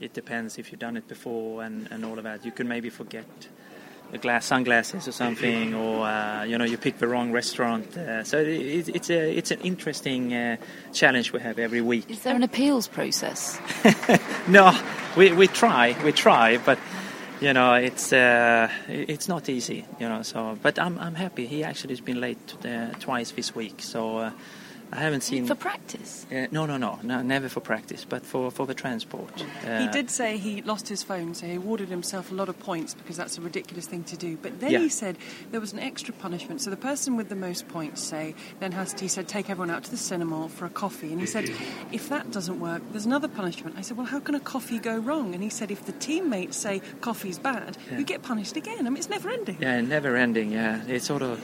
it 0.00 0.12
depends 0.12 0.58
if 0.58 0.70
you've 0.70 0.80
done 0.80 0.96
it 0.96 1.08
before 1.08 1.62
and, 1.62 1.88
and 1.90 2.04
all 2.04 2.18
of 2.18 2.24
that. 2.24 2.44
You 2.44 2.52
can 2.52 2.68
maybe 2.68 2.90
forget 2.90 3.26
glass 4.16 4.46
sunglasses 4.46 5.06
or 5.06 5.12
something, 5.12 5.74
or 5.74 6.06
uh, 6.06 6.44
you 6.44 6.56
know 6.56 6.64
you 6.64 6.78
pick 6.78 6.98
the 6.98 7.06
wrong 7.06 7.30
restaurant. 7.30 7.96
Uh, 7.96 8.24
so 8.24 8.38
it, 8.38 8.88
it's 8.88 9.10
a 9.10 9.36
it's 9.36 9.50
an 9.50 9.60
interesting 9.60 10.32
uh, 10.32 10.56
challenge 10.92 11.32
we 11.32 11.40
have 11.40 11.58
every 11.58 11.82
week. 11.82 12.10
Is 12.10 12.22
there 12.22 12.34
an 12.34 12.42
appeals 12.42 12.88
process? 12.88 13.60
no, 14.48 14.72
we, 15.16 15.32
we 15.32 15.46
try 15.48 15.96
we 16.02 16.12
try, 16.12 16.56
but 16.56 16.78
you 17.40 17.52
know 17.52 17.74
it's 17.74 18.12
uh, 18.12 18.70
it's 18.88 19.28
not 19.28 19.48
easy. 19.48 19.84
You 20.00 20.08
know, 20.08 20.22
so 20.22 20.58
but 20.62 20.78
I'm 20.78 20.98
I'm 20.98 21.14
happy. 21.14 21.46
He 21.46 21.62
actually 21.62 21.92
has 21.92 22.00
been 22.00 22.20
late 22.20 22.54
uh, 22.64 22.92
twice 23.00 23.32
this 23.32 23.54
week, 23.54 23.82
so. 23.82 24.32
I 24.90 24.96
haven't 25.00 25.20
seen 25.22 25.46
for 25.46 25.54
practice. 25.54 26.24
Uh, 26.32 26.46
no, 26.50 26.64
no, 26.66 26.76
no, 26.78 26.98
no, 27.02 27.20
never 27.22 27.48
for 27.48 27.60
practice, 27.60 28.06
but 28.08 28.24
for, 28.24 28.50
for 28.50 28.66
the 28.66 28.74
transport. 28.74 29.30
Uh, 29.66 29.80
he 29.80 29.88
did 29.88 30.08
say 30.10 30.38
he 30.38 30.62
lost 30.62 30.88
his 30.88 31.02
phone, 31.02 31.34
so 31.34 31.46
he 31.46 31.54
awarded 31.54 31.88
himself 31.90 32.30
a 32.30 32.34
lot 32.34 32.48
of 32.48 32.58
points 32.58 32.94
because 32.94 33.16
that's 33.16 33.36
a 33.36 33.40
ridiculous 33.42 33.86
thing 33.86 34.02
to 34.04 34.16
do. 34.16 34.36
But 34.40 34.60
then 34.60 34.70
Yeah. 34.70 34.78
he 34.80 34.88
said 34.88 35.18
there 35.50 35.60
was 35.60 35.72
an 35.74 35.78
extra 35.78 36.14
punishment. 36.14 36.62
So 36.62 36.70
the 36.70 36.76
person 36.76 37.16
with 37.16 37.28
the 37.28 37.36
most 37.36 37.68
points, 37.68 38.02
say, 38.02 38.34
then 38.60 38.72
has 38.72 38.94
to, 38.94 39.04
he 39.04 39.08
said, 39.08 39.28
take 39.28 39.50
everyone 39.50 39.70
out 39.70 39.84
to 39.84 39.90
the 39.90 39.96
cinema 39.98 40.48
for 40.48 40.64
a 40.64 40.70
coffee. 40.70 41.10
And 41.12 41.20
he 41.20 41.26
said, 41.26 41.50
if 41.92 42.08
that 42.08 42.30
doesn't 42.30 42.58
work, 42.58 42.80
there's 42.92 43.06
another 43.06 43.28
punishment. 43.28 43.76
I 43.78 43.82
said, 43.82 43.96
well, 43.98 44.06
how 44.06 44.20
can 44.20 44.34
a 44.34 44.40
coffee 44.40 44.78
go 44.78 44.96
wrong? 44.96 45.34
And 45.34 45.42
he 45.42 45.50
said, 45.50 45.70
if 45.70 45.84
the 45.84 45.92
teammates 45.92 46.56
say 46.56 46.80
coffee's 47.02 47.38
bad, 47.38 47.76
Yeah. 47.90 47.98
you 47.98 48.04
get 48.04 48.22
punished 48.22 48.56
again. 48.56 48.86
I 48.86 48.90
mean, 48.90 48.96
it's 48.96 49.10
never 49.10 49.28
ending. 49.28 49.58
Yeah, 49.60 49.80
never 49.82 50.16
ending. 50.16 50.50
Yeah, 50.52 50.82
it's 50.88 51.04
sort 51.06 51.20
of, 51.22 51.40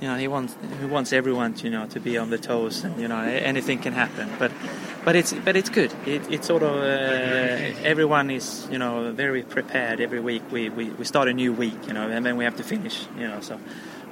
you 0.00 0.08
know, 0.08 0.16
he 0.16 0.28
wants 0.28 0.54
he 0.80 0.86
wants 0.86 1.12
everyone, 1.12 1.54
to, 1.54 1.64
you 1.64 1.70
know, 1.70 1.86
to 1.86 2.00
be 2.00 2.18
on 2.18 2.30
the 2.30 2.38
toes, 2.38 2.84
and 2.84 3.00
you 3.00 3.08
know, 3.08 3.20
anything 3.20 3.78
can 3.78 3.92
happen. 3.92 4.28
But, 4.38 4.52
but 5.04 5.16
it's 5.16 5.32
but 5.32 5.56
it's 5.56 5.70
good. 5.70 5.92
It, 6.04 6.30
it's 6.30 6.46
sort 6.46 6.62
of 6.62 6.76
uh, 6.76 7.80
everyone 7.82 8.30
is, 8.30 8.68
you 8.70 8.78
know, 8.78 9.12
very 9.12 9.42
prepared. 9.42 10.00
Every 10.00 10.20
week 10.20 10.42
we, 10.50 10.68
we, 10.68 10.90
we 10.90 11.04
start 11.04 11.28
a 11.28 11.32
new 11.32 11.52
week, 11.52 11.86
you 11.86 11.94
know, 11.94 12.08
and 12.10 12.26
then 12.26 12.36
we 12.36 12.44
have 12.44 12.56
to 12.56 12.62
finish, 12.62 13.06
you 13.16 13.26
know. 13.26 13.40
So 13.40 13.58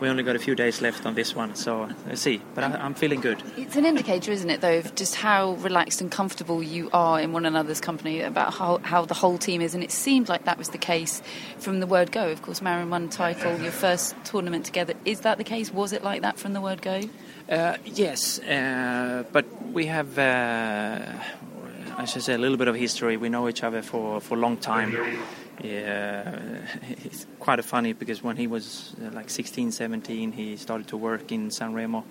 we 0.00 0.08
only 0.08 0.22
got 0.22 0.36
a 0.36 0.38
few 0.38 0.54
days 0.54 0.82
left 0.82 1.06
on 1.06 1.14
this 1.14 1.34
one, 1.34 1.54
so 1.54 1.88
let's 2.06 2.20
see. 2.20 2.40
But 2.54 2.64
I, 2.64 2.76
I'm 2.78 2.94
feeling 2.94 3.20
good. 3.20 3.42
It's 3.56 3.76
an 3.76 3.84
indicator, 3.84 4.32
isn't 4.32 4.50
it, 4.50 4.60
though, 4.60 4.78
of 4.78 4.94
just 4.94 5.14
how 5.14 5.52
relaxed 5.54 6.00
and 6.00 6.10
comfortable 6.10 6.62
you 6.62 6.90
are 6.92 7.20
in 7.20 7.32
one 7.32 7.46
another's 7.46 7.80
company, 7.80 8.20
about 8.20 8.54
how, 8.54 8.78
how 8.78 9.04
the 9.04 9.14
whole 9.14 9.38
team 9.38 9.60
is. 9.60 9.74
And 9.74 9.84
it 9.84 9.90
seemed 9.90 10.28
like 10.28 10.44
that 10.44 10.58
was 10.58 10.70
the 10.70 10.78
case 10.78 11.22
from 11.58 11.80
the 11.80 11.86
word 11.86 12.12
go. 12.12 12.30
Of 12.30 12.42
course, 12.42 12.60
Marin 12.60 12.90
won 12.90 13.08
title, 13.08 13.58
your 13.60 13.72
first 13.72 14.14
tournament 14.24 14.64
together. 14.66 14.94
Is 15.04 15.20
that 15.20 15.38
the 15.38 15.44
case? 15.44 15.72
Was 15.72 15.92
it 15.92 16.02
like 16.02 16.22
that 16.22 16.38
from 16.38 16.52
the 16.52 16.60
word 16.60 16.82
go? 16.82 17.02
Uh, 17.48 17.76
yes, 17.84 18.38
uh, 18.40 19.24
but 19.32 19.44
we 19.72 19.86
have, 19.86 20.18
uh, 20.18 21.12
I 21.96 22.04
should 22.06 22.22
say, 22.22 22.34
a 22.34 22.38
little 22.38 22.56
bit 22.56 22.68
of 22.68 22.74
history. 22.74 23.16
We 23.16 23.28
know 23.28 23.48
each 23.48 23.62
other 23.62 23.82
for, 23.82 24.20
for 24.20 24.34
a 24.34 24.38
long 24.38 24.56
time. 24.56 25.18
Yeah, 25.62 26.38
it's 27.04 27.26
quite 27.38 27.58
a 27.58 27.62
funny 27.62 27.92
because 27.92 28.22
when 28.22 28.36
he 28.36 28.46
was 28.46 28.94
uh, 29.04 29.10
like 29.12 29.30
16, 29.30 29.72
17, 29.72 30.32
he 30.32 30.56
started 30.56 30.88
to 30.88 30.96
work 30.96 31.30
in 31.32 31.50
San 31.50 31.74
Remo. 31.74 32.04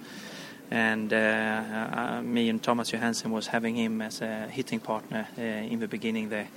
And 0.72 1.14
uh, 1.14 1.18
uh, 1.18 2.22
me 2.24 2.50
and 2.50 2.64
Thomas 2.64 2.90
Johansson 2.90 3.32
was 3.32 3.48
having 3.48 3.76
him 3.76 4.02
as 4.02 4.22
a 4.22 4.48
hitting 4.48 4.80
partner 4.80 5.28
uh, 5.38 5.42
in 5.42 5.80
the 5.80 5.88
beginning 5.88 6.30
there. 6.30 6.48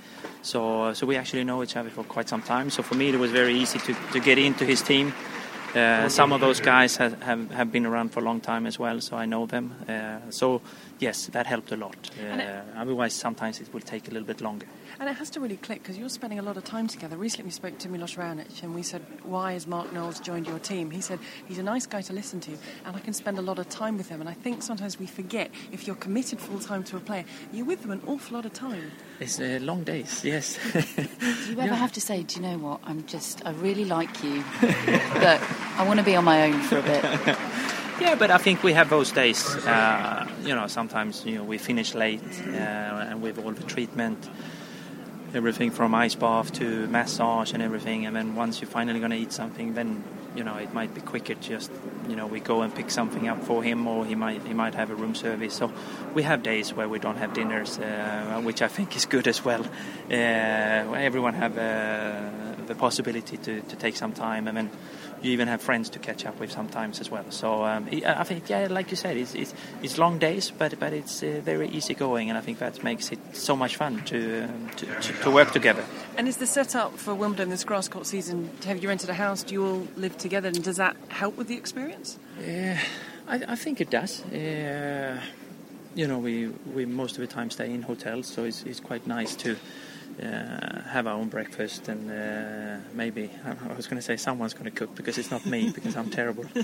So, 0.41 0.93
so 0.93 1.05
we 1.05 1.17
actually 1.17 1.43
know 1.43 1.61
each 1.61 1.75
other 1.75 1.89
for 1.89 2.03
quite 2.03 2.27
some 2.27 2.41
time. 2.41 2.69
So 2.69 2.81
for 2.81 2.95
me, 2.95 3.09
it 3.09 3.19
was 3.19 3.31
very 3.31 3.53
easy 3.53 3.79
to, 3.79 3.93
to 4.13 4.19
get 4.19 4.37
into 4.37 4.65
his 4.65 4.81
team. 4.81 5.13
Uh, 5.75 6.09
some 6.09 6.31
of 6.31 6.41
those 6.41 6.59
guys 6.61 6.95
have, 6.95 7.21
have, 7.21 7.51
have 7.51 7.71
been 7.71 7.85
around 7.85 8.09
for 8.09 8.21
a 8.21 8.23
long 8.23 8.39
time 8.39 8.65
as 8.65 8.79
well, 8.79 8.99
so 9.01 9.17
I 9.17 9.25
know 9.25 9.45
them. 9.45 9.75
Uh, 9.87 10.31
so, 10.31 10.61
yes, 10.97 11.27
that 11.27 11.45
helped 11.45 11.71
a 11.71 11.77
lot. 11.77 12.09
Uh, 12.19 12.61
otherwise, 12.75 13.13
sometimes 13.13 13.59
it 13.59 13.71
will 13.73 13.81
take 13.81 14.07
a 14.07 14.11
little 14.11 14.25
bit 14.25 14.41
longer. 14.41 14.65
And 14.99 15.07
it 15.07 15.13
has 15.17 15.29
to 15.31 15.39
really 15.39 15.57
click 15.57 15.83
because 15.83 15.97
you're 15.97 16.09
spending 16.09 16.39
a 16.39 16.41
lot 16.41 16.57
of 16.57 16.63
time 16.63 16.87
together. 16.87 17.17
Recently, 17.17 17.45
we 17.45 17.51
spoke 17.51 17.77
to 17.79 17.89
Milos 17.89 18.15
Raonic 18.15 18.63
and 18.63 18.73
we 18.73 18.81
said, 18.81 19.01
Why 19.23 19.53
has 19.53 19.67
Mark 19.67 19.93
Knowles 19.93 20.19
joined 20.19 20.47
your 20.47 20.57
team? 20.57 20.89
He 20.89 21.01
said, 21.01 21.19
He's 21.47 21.59
a 21.59 21.63
nice 21.63 21.85
guy 21.85 22.01
to 22.01 22.13
listen 22.13 22.39
to 22.41 22.51
and 22.85 22.95
I 22.95 22.99
can 22.99 23.13
spend 23.13 23.37
a 23.37 23.41
lot 23.41 23.59
of 23.59 23.69
time 23.69 23.97
with 23.97 24.09
him. 24.09 24.21
And 24.21 24.29
I 24.29 24.33
think 24.33 24.63
sometimes 24.63 24.97
we 24.97 25.05
forget 25.05 25.51
if 25.71 25.85
you're 25.85 25.95
committed 25.95 26.39
full 26.39 26.59
time 26.59 26.83
to 26.85 26.97
a 26.97 26.99
player, 26.99 27.25
you're 27.53 27.65
with 27.65 27.83
them 27.83 27.91
an 27.91 28.01
awful 28.07 28.35
lot 28.35 28.45
of 28.45 28.53
time. 28.53 28.91
It's 29.19 29.39
uh, 29.39 29.59
long 29.61 29.83
days, 29.83 30.23
yes. 30.25 30.57
Do 30.73 31.51
you 31.51 31.59
ever 31.59 31.75
have 31.75 31.91
to 31.93 32.01
say, 32.01 32.23
do 32.23 32.39
you 32.39 32.41
know 32.41 32.57
what, 32.57 32.79
I'm 32.83 33.05
just, 33.05 33.45
I 33.45 33.51
really 33.51 33.85
like 33.85 34.23
you, 34.23 34.43
but 34.61 35.41
I 35.77 35.85
want 35.87 35.99
to 35.99 36.05
be 36.05 36.15
on 36.15 36.25
my 36.25 36.43
own 36.43 36.59
for 36.61 36.79
a 36.79 36.83
bit? 36.83 37.37
Yeah, 37.99 38.13
but 38.13 38.29
I 38.29 38.37
think 38.37 38.61
we 38.61 38.73
have 38.73 38.91
those 38.91 39.11
days. 39.11 39.43
Uh, 39.65 40.27
you 40.43 40.53
know, 40.53 40.67
sometimes 40.67 41.25
you 41.25 41.37
know 41.37 41.43
we 41.43 41.57
finish 41.57 41.95
late, 41.95 42.21
uh, 42.45 43.09
and 43.09 43.23
with 43.23 43.39
all 43.39 43.51
the 43.51 43.63
treatment, 43.63 44.29
everything 45.33 45.71
from 45.71 45.93
ice 45.95 46.15
bath 46.15 46.53
to 46.53 46.87
massage 46.87 47.53
and 47.53 47.61
everything, 47.61 48.05
and 48.05 48.15
then 48.15 48.35
once 48.35 48.61
you're 48.61 48.69
finally 48.69 48.99
going 48.99 49.11
to 49.11 49.17
eat 49.17 49.31
something, 49.31 49.73
then 49.73 50.03
you 50.35 50.43
know 50.43 50.55
it 50.55 50.73
might 50.73 50.93
be 50.93 51.01
quicker. 51.01 51.35
Just 51.35 51.71
you 52.07 52.15
know, 52.15 52.27
we 52.27 52.39
go 52.39 52.61
and 52.61 52.73
pick 52.73 52.89
something 52.89 53.27
up 53.27 53.43
for 53.43 53.63
him, 53.63 53.87
or 53.87 54.05
he 54.05 54.15
might 54.15 54.41
he 54.43 54.53
might 54.53 54.75
have 54.75 54.89
a 54.89 54.95
room 54.95 55.15
service. 55.15 55.53
So 55.53 55.71
we 56.13 56.23
have 56.23 56.43
days 56.43 56.73
where 56.73 56.87
we 56.87 56.99
don't 56.99 57.17
have 57.17 57.33
dinners, 57.33 57.77
uh, 57.79 58.41
which 58.43 58.61
I 58.61 58.67
think 58.67 58.95
is 58.95 59.05
good 59.05 59.27
as 59.27 59.43
well. 59.43 59.63
Uh, 60.09 60.13
everyone 60.13 61.33
have 61.33 61.57
uh, 61.57 62.65
the 62.65 62.75
possibility 62.75 63.37
to, 63.37 63.61
to 63.61 63.75
take 63.75 63.95
some 63.95 64.13
time, 64.13 64.47
and 64.47 64.57
then 64.57 64.69
you 65.21 65.31
even 65.31 65.47
have 65.47 65.61
friends 65.61 65.89
to 65.89 65.99
catch 65.99 66.25
up 66.25 66.39
with 66.39 66.51
sometimes 66.51 66.99
as 66.99 67.09
well. 67.11 67.25
So 67.29 67.63
um, 67.63 67.87
I 67.91 68.21
I 68.21 68.23
think, 68.23 68.49
yeah, 68.49 68.67
like 68.69 68.91
you 68.91 68.97
said, 68.97 69.17
it's, 69.17 69.35
it's, 69.35 69.53
it's 69.81 69.97
long 69.97 70.19
days, 70.19 70.51
but 70.51 70.79
but 70.79 70.93
it's 70.93 71.23
uh, 71.23 71.41
very 71.43 71.69
easy 71.69 71.93
going, 71.93 72.29
and 72.29 72.37
I 72.37 72.41
think 72.41 72.59
that 72.59 72.83
makes 72.83 73.11
it 73.11 73.19
so 73.33 73.55
much 73.55 73.75
fun 73.75 74.03
to 74.05 74.43
um, 74.43 74.69
to, 74.77 74.85
to, 74.85 75.13
to 75.23 75.31
work 75.31 75.51
together. 75.51 75.83
And 76.17 76.27
is 76.27 76.37
the 76.37 76.47
setup 76.47 76.97
for 76.97 77.13
Wimbledon 77.13 77.49
this 77.49 77.63
grass 77.63 77.87
court 77.87 78.05
season? 78.05 78.49
Have 78.65 78.81
you 78.81 78.89
rented 78.89 79.09
a 79.09 79.13
house? 79.13 79.43
Do 79.43 79.53
you 79.53 79.65
all 79.65 79.87
live 79.95 80.17
together? 80.17 80.49
And 80.49 80.63
does 80.63 80.77
that 80.77 80.95
help 81.09 81.37
with 81.37 81.47
the 81.47 81.55
experience? 81.55 82.17
Yeah, 82.39 82.79
I, 83.27 83.41
I 83.47 83.55
think 83.55 83.81
it 83.81 83.89
does. 83.89 84.23
Uh, 84.25 85.19
you 85.95 86.07
know, 86.07 86.19
we, 86.19 86.47
we 86.75 86.85
most 86.85 87.17
of 87.17 87.21
the 87.21 87.27
time 87.27 87.49
stay 87.49 87.73
in 87.73 87.81
hotels, 87.81 88.27
so 88.27 88.43
it's, 88.43 88.63
it's 88.63 88.79
quite 88.79 89.07
nice 89.07 89.35
to 89.37 89.53
uh, 89.53 89.55
have 90.25 91.07
our 91.07 91.13
own 91.13 91.29
breakfast 91.29 91.87
and 91.87 92.09
uh, 92.09 92.77
maybe 92.93 93.29
I, 93.45 93.51
I 93.71 93.75
was 93.75 93.87
going 93.87 93.97
to 93.97 94.01
say 94.01 94.17
someone's 94.17 94.53
going 94.53 94.65
to 94.65 94.71
cook 94.71 94.95
because 94.95 95.17
it's 95.17 95.31
not 95.31 95.45
me 95.45 95.69
because 95.69 95.95
I'm 95.95 96.09
terrible. 96.09 96.45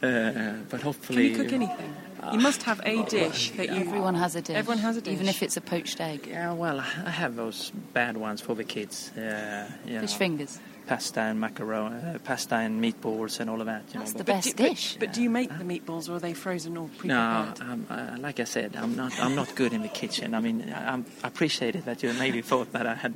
Uh, 0.00 0.52
but 0.70 0.80
Can 0.80 1.18
you 1.18 1.34
cook 1.34 1.52
anything? 1.52 1.96
You 2.32 2.38
must 2.38 2.62
have 2.62 2.80
a 2.84 3.02
dish 3.06 3.50
that 3.56 3.68
you. 3.68 3.80
Everyone 3.80 4.14
has 4.14 4.36
a 4.36 4.40
dish. 4.42 4.54
Everyone 4.54 4.78
has 4.78 4.96
a 4.96 5.00
dish. 5.00 5.12
Even 5.12 5.28
if 5.28 5.42
it's 5.42 5.56
a 5.56 5.60
poached 5.60 6.00
egg. 6.00 6.28
Yeah, 6.28 6.52
well, 6.52 6.78
I 6.78 7.10
have 7.10 7.34
those 7.34 7.72
bad 7.92 8.16
ones 8.16 8.40
for 8.40 8.54
the 8.54 8.62
kids. 8.62 9.10
Uh, 9.16 9.68
you 9.84 9.98
Fish 9.98 10.12
know, 10.12 10.18
fingers. 10.18 10.60
Pasta 10.88 11.20
and 11.20 11.38
macaroni, 11.38 11.96
uh, 12.14 12.18
pasta 12.24 12.54
and 12.56 12.82
meatballs 12.82 13.40
and 13.40 13.50
all 13.50 13.60
of 13.60 13.66
that. 13.66 13.82
You 13.92 14.00
That's 14.00 14.14
know, 14.14 14.18
the 14.18 14.24
but- 14.24 14.32
best 14.36 14.56
do, 14.56 14.62
but- 14.62 14.68
dish. 14.70 14.96
But, 14.98 15.12
do 15.12 15.22
you 15.22 15.28
make 15.30 15.50
the 15.50 15.64
meatballs 15.64 16.08
or 16.08 16.14
are 16.14 16.18
they 16.18 16.32
frozen 16.32 16.76
or 16.78 16.88
pre-prepared? 16.96 17.60
um, 17.60 17.86
uh, 17.90 18.16
like 18.18 18.40
I 18.40 18.44
said, 18.44 18.74
I'm 18.74 18.96
not. 18.96 19.12
I'm 19.20 19.34
not 19.34 19.54
good 19.54 19.72
in 19.74 19.82
the 19.82 19.88
kitchen. 19.88 20.34
I 20.34 20.40
mean, 20.40 20.72
I, 20.74 20.92
I'm 20.94 21.04
I 21.22 21.28
appreciated 21.28 21.84
that 21.84 22.02
you 22.02 22.12
maybe 22.14 22.40
thought 22.40 22.72
that 22.72 22.86
I 22.86 22.94
had, 22.94 23.12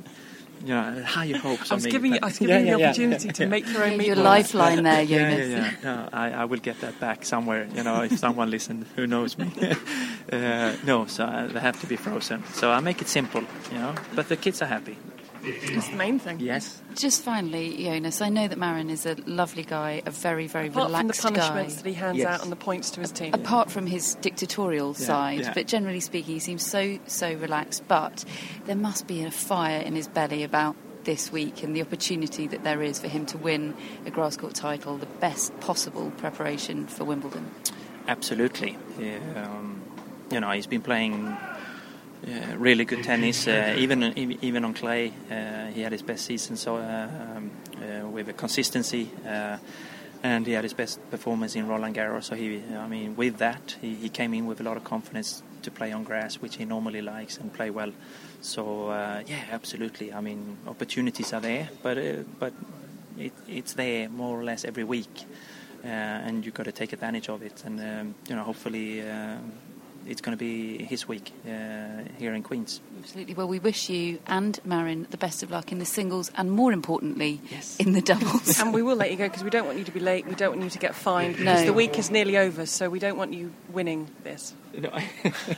you 0.63 0.75
know, 0.75 1.03
higher 1.03 1.37
hopes 1.37 1.71
I 1.71 1.73
on 1.73 1.77
was 1.77 1.85
me. 1.85 1.91
giving 1.91 2.13
you, 2.13 2.19
I 2.21 2.25
was 2.27 2.37
giving 2.37 2.53
Yeah, 2.53 2.59
you 2.59 2.77
the 2.77 2.79
yeah, 2.79 2.87
opportunity 2.89 3.25
yeah, 3.27 3.31
to 3.33 3.45
make 3.47 3.65
your 3.73 3.83
own 3.83 3.99
Your 4.01 4.15
lifeline 4.17 4.83
there, 4.83 5.01
Yeah, 5.01 5.17
Jonas. 5.31 5.49
yeah, 5.49 5.57
yeah. 5.57 5.73
No, 5.83 6.09
I, 6.13 6.31
I 6.31 6.45
will 6.45 6.59
get 6.59 6.79
that 6.81 6.99
back 6.99 7.25
somewhere. 7.25 7.67
You 7.73 7.81
know, 7.83 8.03
if 8.03 8.19
someone 8.19 8.51
listens 8.51 8.85
who 8.95 9.07
knows 9.07 9.35
me. 9.37 9.51
uh, 10.31 10.75
no, 10.85 11.07
so 11.07 11.23
uh, 11.25 11.47
they 11.47 11.59
have 11.59 11.79
to 11.81 11.87
be 11.87 11.95
frozen. 11.95 12.43
So 12.53 12.71
I 12.71 12.79
make 12.81 13.01
it 13.01 13.07
simple, 13.07 13.43
you 13.71 13.79
know. 13.79 13.95
But 14.15 14.29
the 14.29 14.37
kids 14.37 14.61
are 14.61 14.67
happy. 14.67 14.95
That's 15.43 15.89
the 15.89 15.95
main 15.95 16.19
thing. 16.19 16.39
Yes. 16.39 16.81
Just 16.95 17.21
finally, 17.23 17.83
Jonas, 17.83 18.21
I 18.21 18.29
know 18.29 18.47
that 18.47 18.57
Marin 18.57 18.89
is 18.89 19.05
a 19.05 19.15
lovely 19.25 19.63
guy, 19.63 20.01
a 20.05 20.11
very, 20.11 20.47
very 20.47 20.67
Apart 20.67 20.85
from 20.85 20.91
the 20.93 20.97
relaxed 20.99 21.21
punishments 21.21 21.75
guy. 21.75 21.81
that 21.81 21.89
he 21.89 21.95
hands 21.95 22.17
Yes. 22.19 22.27
out 22.27 22.43
and 22.43 22.51
the 22.51 22.55
points 22.55 22.91
to 22.91 23.01
his 23.01 23.11
team. 23.11 23.33
Apart 23.33 23.69
from 23.69 23.85
his 23.87 24.15
dictatorial 24.15 24.95
Yeah, 24.97 25.05
side, 25.05 25.39
yeah. 25.41 25.53
but 25.53 25.67
generally 25.67 25.99
speaking, 25.99 26.35
he 26.35 26.39
seems 26.39 26.65
so, 26.65 26.97
so 27.07 27.33
relaxed. 27.33 27.83
But 27.87 28.23
there 28.65 28.75
must 28.75 29.05
be 29.07 29.23
a 29.23 29.31
fire 29.31 29.81
in 29.81 29.95
his 29.95 30.07
belly 30.07 30.43
about 30.43 30.75
this 31.03 31.31
week 31.31 31.63
and 31.63 31.75
the 31.75 31.81
opportunity 31.81 32.47
that 32.47 32.63
there 32.63 32.81
is 32.81 32.97
for 32.99 33.09
him 33.09 33.25
to 33.25 33.37
win 33.37 33.73
a 34.05 34.11
grass 34.11 34.37
court 34.37 34.55
title, 34.55 34.97
the 34.97 35.05
best 35.19 35.57
possible 35.59 36.11
preparation 36.17 36.87
for 36.87 37.03
Wimbledon. 37.03 37.51
Absolutely. 38.07 38.77
Yeah, 38.97 39.17
um, 39.35 39.81
you 40.31 40.39
know, 40.39 40.49
he's 40.51 40.67
been 40.67 40.81
playing 40.81 41.35
uh, 42.27 42.57
really 42.57 42.85
good 42.85 43.03
tennis, 43.03 43.47
uh, 43.47 43.75
even 43.77 44.03
even 44.41 44.65
on 44.65 44.73
clay. 44.73 45.11
Uh, 45.29 45.67
he 45.67 45.81
had 45.81 45.91
his 45.91 46.01
best 46.01 46.25
season, 46.25 46.55
so 46.55 46.77
uh, 46.77 47.07
um, 47.35 47.51
uh, 47.77 48.07
with 48.07 48.29
a 48.29 48.33
consistency, 48.33 49.09
uh, 49.27 49.57
and 50.23 50.47
he 50.47 50.53
had 50.53 50.63
his 50.63 50.73
best 50.73 50.99
performance 51.11 51.55
in 51.55 51.67
Roland 51.67 51.95
Garros. 51.95 52.23
So 52.23 52.35
he, 52.35 52.61
I 52.77 52.87
mean, 52.87 53.15
with 53.15 53.37
that, 53.37 53.75
he, 53.81 53.95
he 53.95 54.09
came 54.09 54.33
in 54.33 54.45
with 54.45 54.61
a 54.61 54.63
lot 54.63 54.77
of 54.77 54.83
confidence 54.83 55.43
to 55.63 55.71
play 55.71 55.91
on 55.91 56.03
grass, 56.03 56.35
which 56.35 56.55
he 56.55 56.65
normally 56.65 57.01
likes 57.01 57.37
and 57.37 57.53
play 57.53 57.69
well. 57.69 57.91
So 58.41 58.89
uh, 58.89 59.23
yeah, 59.27 59.43
absolutely. 59.51 60.13
I 60.13 60.21
mean, 60.21 60.57
opportunities 60.67 61.33
are 61.33 61.41
there, 61.41 61.69
but 61.81 61.97
uh, 61.97 62.23
but 62.39 62.53
it, 63.17 63.33
it's 63.47 63.73
there 63.73 64.09
more 64.09 64.39
or 64.39 64.43
less 64.43 64.65
every 64.65 64.83
week 64.83 65.25
uh, 65.83 65.87
and 65.87 66.45
you've 66.45 66.53
got 66.53 66.63
to 66.63 66.71
take 66.71 66.93
advantage 66.93 67.29
of 67.29 67.43
it. 67.43 67.63
And 67.65 67.79
um, 67.79 68.15
you 68.29 68.35
know, 68.35 68.43
hopefully, 68.43 69.01
um 69.01 69.51
it's 70.07 70.21
going 70.21 70.37
to 70.37 70.39
be 70.39 70.83
his 70.83 71.07
week 71.07 71.31
uh, 71.45 72.03
here 72.17 72.33
in 72.33 72.43
Queens. 72.43 72.81
Absolutely. 72.99 73.33
Well, 73.33 73.47
we 73.47 73.59
wish 73.59 73.89
you 73.89 74.19
and 74.27 74.59
Marin 74.65 75.07
the 75.11 75.17
best 75.17 75.43
of 75.43 75.51
luck 75.51 75.71
in 75.71 75.79
the 75.79 75.85
singles 75.85 76.31
and, 76.35 76.51
more 76.51 76.71
importantly, 76.71 77.41
in 77.79 77.93
the 77.93 78.01
doubles. 78.01 78.59
and 78.59 78.73
we 78.73 78.81
will 78.81 78.95
let 78.95 79.11
you 79.11 79.17
go 79.17 79.27
because 79.27 79.43
we 79.43 79.49
don't 79.49 79.65
want 79.65 79.77
you 79.77 79.83
to 79.85 79.91
be 79.91 79.99
late. 79.99 80.25
We 80.27 80.35
don't 80.35 80.51
want 80.51 80.63
you 80.63 80.69
to 80.69 80.79
get 80.79 80.95
fined 80.95 81.37
No. 81.39 81.51
because 81.51 81.65
the 81.65 81.73
week 81.73 81.97
is 81.99 82.09
nearly 82.11 82.37
over. 82.37 82.65
So 82.65 82.89
we 82.89 82.99
don't 82.99 83.17
want 83.17 83.33
you 83.33 83.51
winning 83.71 84.09
this. 84.23 84.53
No. 84.77 84.91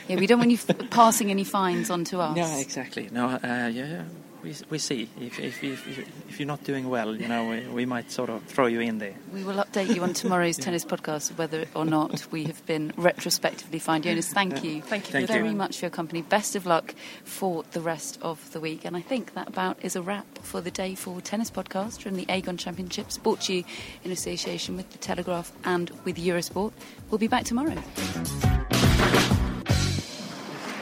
yeah, 0.08 0.16
we 0.16 0.26
don't 0.26 0.38
want 0.38 0.50
you 0.50 0.58
f- 0.68 0.90
passing 0.90 1.30
any 1.30 1.44
fines 1.44 1.90
on 1.90 2.04
to 2.04 2.20
us. 2.20 2.36
Yeah, 2.36 2.58
exactly. 2.58 3.08
No, 3.10 3.28
uh, 3.28 3.38
yeah, 3.42 3.68
yeah. 3.70 4.02
We, 4.46 4.54
we 4.70 4.78
see. 4.78 5.08
If, 5.20 5.40
if, 5.40 5.64
if, 5.64 5.88
if 6.28 6.38
you're 6.38 6.46
not 6.46 6.62
doing 6.62 6.88
well, 6.88 7.16
you 7.16 7.26
know, 7.26 7.48
we, 7.48 7.60
we 7.66 7.84
might 7.84 8.12
sort 8.12 8.30
of 8.30 8.44
throw 8.44 8.66
you 8.66 8.80
in 8.80 8.98
there. 8.98 9.14
We 9.32 9.42
will 9.42 9.56
update 9.56 9.92
you 9.94 10.02
on 10.04 10.12
tomorrow's 10.12 10.56
tennis 10.66 10.84
podcast 10.84 11.36
whether 11.36 11.64
or 11.74 11.84
not 11.84 12.30
we 12.30 12.44
have 12.44 12.64
been 12.64 12.92
retrospectively 12.96 13.80
fine. 13.80 14.02
Jonas, 14.02 14.32
thank 14.32 14.62
you. 14.62 14.82
Thank 14.82 15.06
you 15.08 15.12
Thank 15.12 15.26
very 15.28 15.48
you. 15.48 15.56
much 15.56 15.78
for 15.78 15.86
your 15.86 15.90
company. 15.90 16.22
Best 16.22 16.54
of 16.54 16.64
luck 16.64 16.94
for 17.24 17.64
the 17.72 17.80
rest 17.80 18.18
of 18.22 18.52
the 18.52 18.60
week. 18.60 18.84
And 18.84 18.96
I 18.96 19.00
think 19.00 19.34
that 19.34 19.48
about 19.48 19.78
is 19.82 19.96
a 19.96 20.02
wrap 20.02 20.38
for 20.42 20.60
the 20.60 20.70
day 20.70 20.94
for 20.94 21.20
Tennis 21.20 21.50
Podcast 21.50 22.02
from 22.02 22.14
the 22.14 22.26
Aegon 22.26 22.56
Championships, 22.58 23.18
brought 23.18 23.40
to 23.42 23.52
you 23.54 23.64
in 24.04 24.12
association 24.12 24.76
with 24.76 24.88
The 24.92 24.98
Telegraph 24.98 25.50
and 25.64 25.90
with 26.04 26.16
Eurosport. 26.16 26.72
We'll 27.10 27.18
be 27.18 27.26
back 27.28 27.44
tomorrow. 27.44 27.74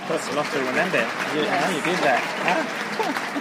That's 0.06 0.28
a 0.28 0.32
lot 0.34 0.44
to 0.52 0.58
remember. 0.58 0.98
You, 0.98 1.40
Yes. 1.40 1.74
you 1.74 1.92
did 1.92 1.98
that. 2.04 3.40